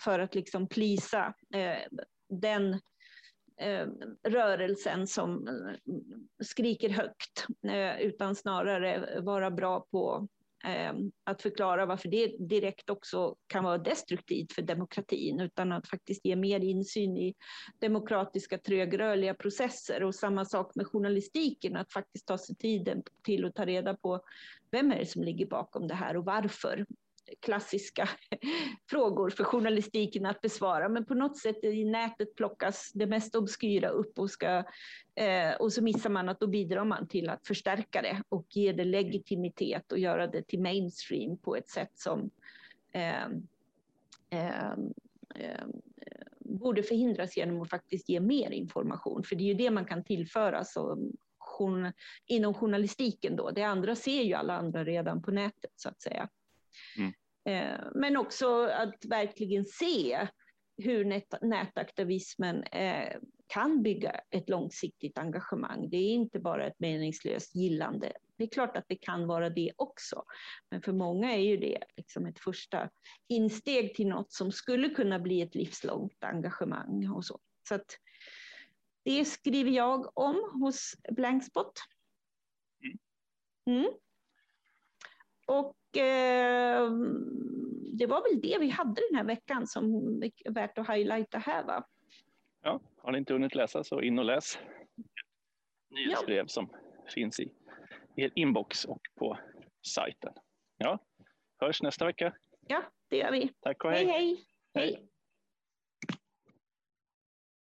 för 0.00 0.18
att 0.18 0.34
liksom 0.34 0.68
plisa 0.68 1.34
eh, 1.54 1.98
den 2.28 2.72
eh, 3.60 3.86
rörelsen 4.28 5.06
som 5.06 5.48
eh, 5.48 5.94
skriker 6.44 6.88
högt, 6.88 7.46
eh, 7.66 8.00
utan 8.00 8.34
snarare 8.34 9.20
vara 9.20 9.50
bra 9.50 9.86
på 9.90 10.28
Ehm, 10.64 11.12
att 11.24 11.42
förklara 11.42 11.86
varför 11.86 12.08
det 12.08 12.36
direkt 12.38 12.90
också 12.90 13.36
kan 13.46 13.64
vara 13.64 13.78
destruktivt 13.78 14.52
för 14.52 14.62
demokratin, 14.62 15.40
utan 15.40 15.72
att 15.72 15.88
faktiskt 15.88 16.26
ge 16.26 16.36
mer 16.36 16.60
insyn 16.60 17.16
i 17.16 17.34
demokratiska 17.78 18.58
trögrörliga 18.58 19.34
processer. 19.34 20.02
Och 20.02 20.14
samma 20.14 20.44
sak 20.44 20.74
med 20.74 20.86
journalistiken, 20.86 21.76
att 21.76 21.92
faktiskt 21.92 22.26
ta 22.26 22.38
sig 22.38 22.56
tiden 22.56 23.02
till 23.24 23.44
att 23.44 23.54
ta 23.54 23.66
reda 23.66 23.94
på 23.96 24.20
vem 24.70 24.92
är 24.92 24.98
det 24.98 25.06
som 25.06 25.22
ligger 25.22 25.46
bakom 25.46 25.88
det 25.88 25.94
här 25.94 26.16
och 26.16 26.24
varför 26.24 26.86
klassiska 27.40 28.08
frågor 28.90 29.30
för 29.30 29.44
journalistiken 29.44 30.26
att 30.26 30.40
besvara. 30.40 30.88
Men 30.88 31.04
på 31.04 31.14
något 31.14 31.38
sätt 31.38 31.64
i 31.64 31.84
nätet 31.84 32.34
plockas 32.34 32.90
det 32.94 33.06
mest 33.06 33.34
obskyra 33.34 33.88
upp 33.88 34.18
och, 34.18 34.30
ska, 34.30 34.64
eh, 35.14 35.54
och 35.60 35.72
så 35.72 35.82
missar 35.82 36.10
man 36.10 36.28
att 36.28 36.40
då 36.40 36.46
bidrar 36.46 36.84
man 36.84 37.08
till 37.08 37.28
att 37.28 37.46
förstärka 37.46 38.02
det 38.02 38.22
och 38.28 38.46
ge 38.50 38.72
det 38.72 38.84
legitimitet 38.84 39.92
och 39.92 39.98
göra 39.98 40.26
det 40.26 40.42
till 40.42 40.60
mainstream 40.60 41.38
på 41.38 41.56
ett 41.56 41.68
sätt 41.68 41.92
som 41.94 42.30
eh, 42.92 43.26
eh, 44.30 44.72
eh 45.34 45.64
borde 46.38 46.82
förhindras 46.82 47.36
genom 47.36 47.62
att 47.62 47.70
faktiskt 47.70 48.08
ge 48.08 48.20
mer 48.20 48.50
information. 48.50 49.22
För 49.24 49.36
det 49.36 49.44
är 49.44 49.46
ju 49.46 49.54
det 49.54 49.70
man 49.70 49.84
kan 49.84 50.04
tillföra 50.04 50.64
som 50.64 51.12
inom 52.26 52.54
journalistiken 52.54 53.36
då. 53.36 53.50
Det 53.50 53.62
andra 53.62 53.94
ser 53.94 54.22
ju 54.22 54.34
alla 54.34 54.56
andra 54.56 54.84
redan 54.84 55.22
på 55.22 55.30
nätet 55.30 55.70
så 55.76 55.88
att 55.88 56.02
säga. 56.02 56.28
Mm. 56.98 57.12
Eh, 57.48 57.80
men 57.94 58.16
också 58.16 58.64
att 58.64 59.04
verkligen 59.04 59.64
se 59.64 60.28
hur 60.76 61.04
nätaktivismen 61.46 62.64
eh, 62.64 63.16
kan 63.46 63.82
bygga 63.82 64.20
ett 64.30 64.48
långsiktigt 64.48 65.18
engagemang. 65.18 65.90
Det 65.90 65.96
är 65.96 66.10
inte 66.10 66.40
bara 66.40 66.66
ett 66.66 66.80
meningslöst 66.80 67.54
gillande. 67.54 68.12
Det 68.38 68.44
är 68.44 68.48
klart 68.48 68.76
att 68.76 68.84
det 68.88 68.96
kan 68.96 69.26
vara 69.26 69.50
det 69.50 69.72
också. 69.76 70.24
Men 70.70 70.82
för 70.82 70.92
många 70.92 71.32
är 71.32 71.40
ju 71.40 71.56
det 71.56 71.78
liksom 71.96 72.26
ett 72.26 72.38
första 72.38 72.90
insteg 73.28 73.94
till 73.94 74.08
något 74.08 74.32
som 74.32 74.52
skulle 74.52 74.88
kunna 74.88 75.18
bli 75.18 75.42
ett 75.42 75.54
livslångt 75.54 76.24
engagemang. 76.24 77.10
Och 77.10 77.24
så. 77.24 77.40
så 77.68 77.74
att 77.74 77.98
det 79.04 79.24
skriver 79.24 79.70
jag 79.70 80.18
om 80.18 80.60
hos 80.62 80.94
Blankspot. 81.10 81.72
Mm. 82.84 82.98
mm. 83.80 83.92
Och 85.46 85.96
eh, 85.96 86.90
det 87.98 88.06
var 88.06 88.30
väl 88.30 88.40
det 88.40 88.58
vi 88.60 88.68
hade 88.68 89.02
den 89.10 89.16
här 89.18 89.24
veckan 89.24 89.66
som 89.66 89.84
är 90.22 90.50
värt 90.50 90.78
att 90.78 90.88
highlighta 90.88 91.38
här 91.38 91.64
va? 91.64 91.86
Ja, 92.62 92.80
har 92.96 93.12
ni 93.12 93.18
inte 93.18 93.32
hunnit 93.32 93.54
läsa 93.54 93.84
så 93.84 94.00
in 94.00 94.18
och 94.18 94.24
läs 94.24 94.58
nyhetsbrev 95.90 96.44
ja. 96.44 96.48
som 96.48 96.68
finns 97.14 97.40
i 97.40 97.52
er 98.16 98.30
inbox 98.34 98.84
och 98.84 99.00
på 99.14 99.38
sajten. 99.86 100.32
Ja, 100.76 100.98
hörs 101.60 101.82
nästa 101.82 102.06
vecka. 102.06 102.34
Ja, 102.66 102.82
det 103.08 103.16
gör 103.16 103.32
vi. 103.32 103.52
Tack 103.60 103.84
och 103.84 103.90
hej. 103.90 104.04
hej. 104.04 104.44
hej. 104.74 104.84
hej. 104.84 105.08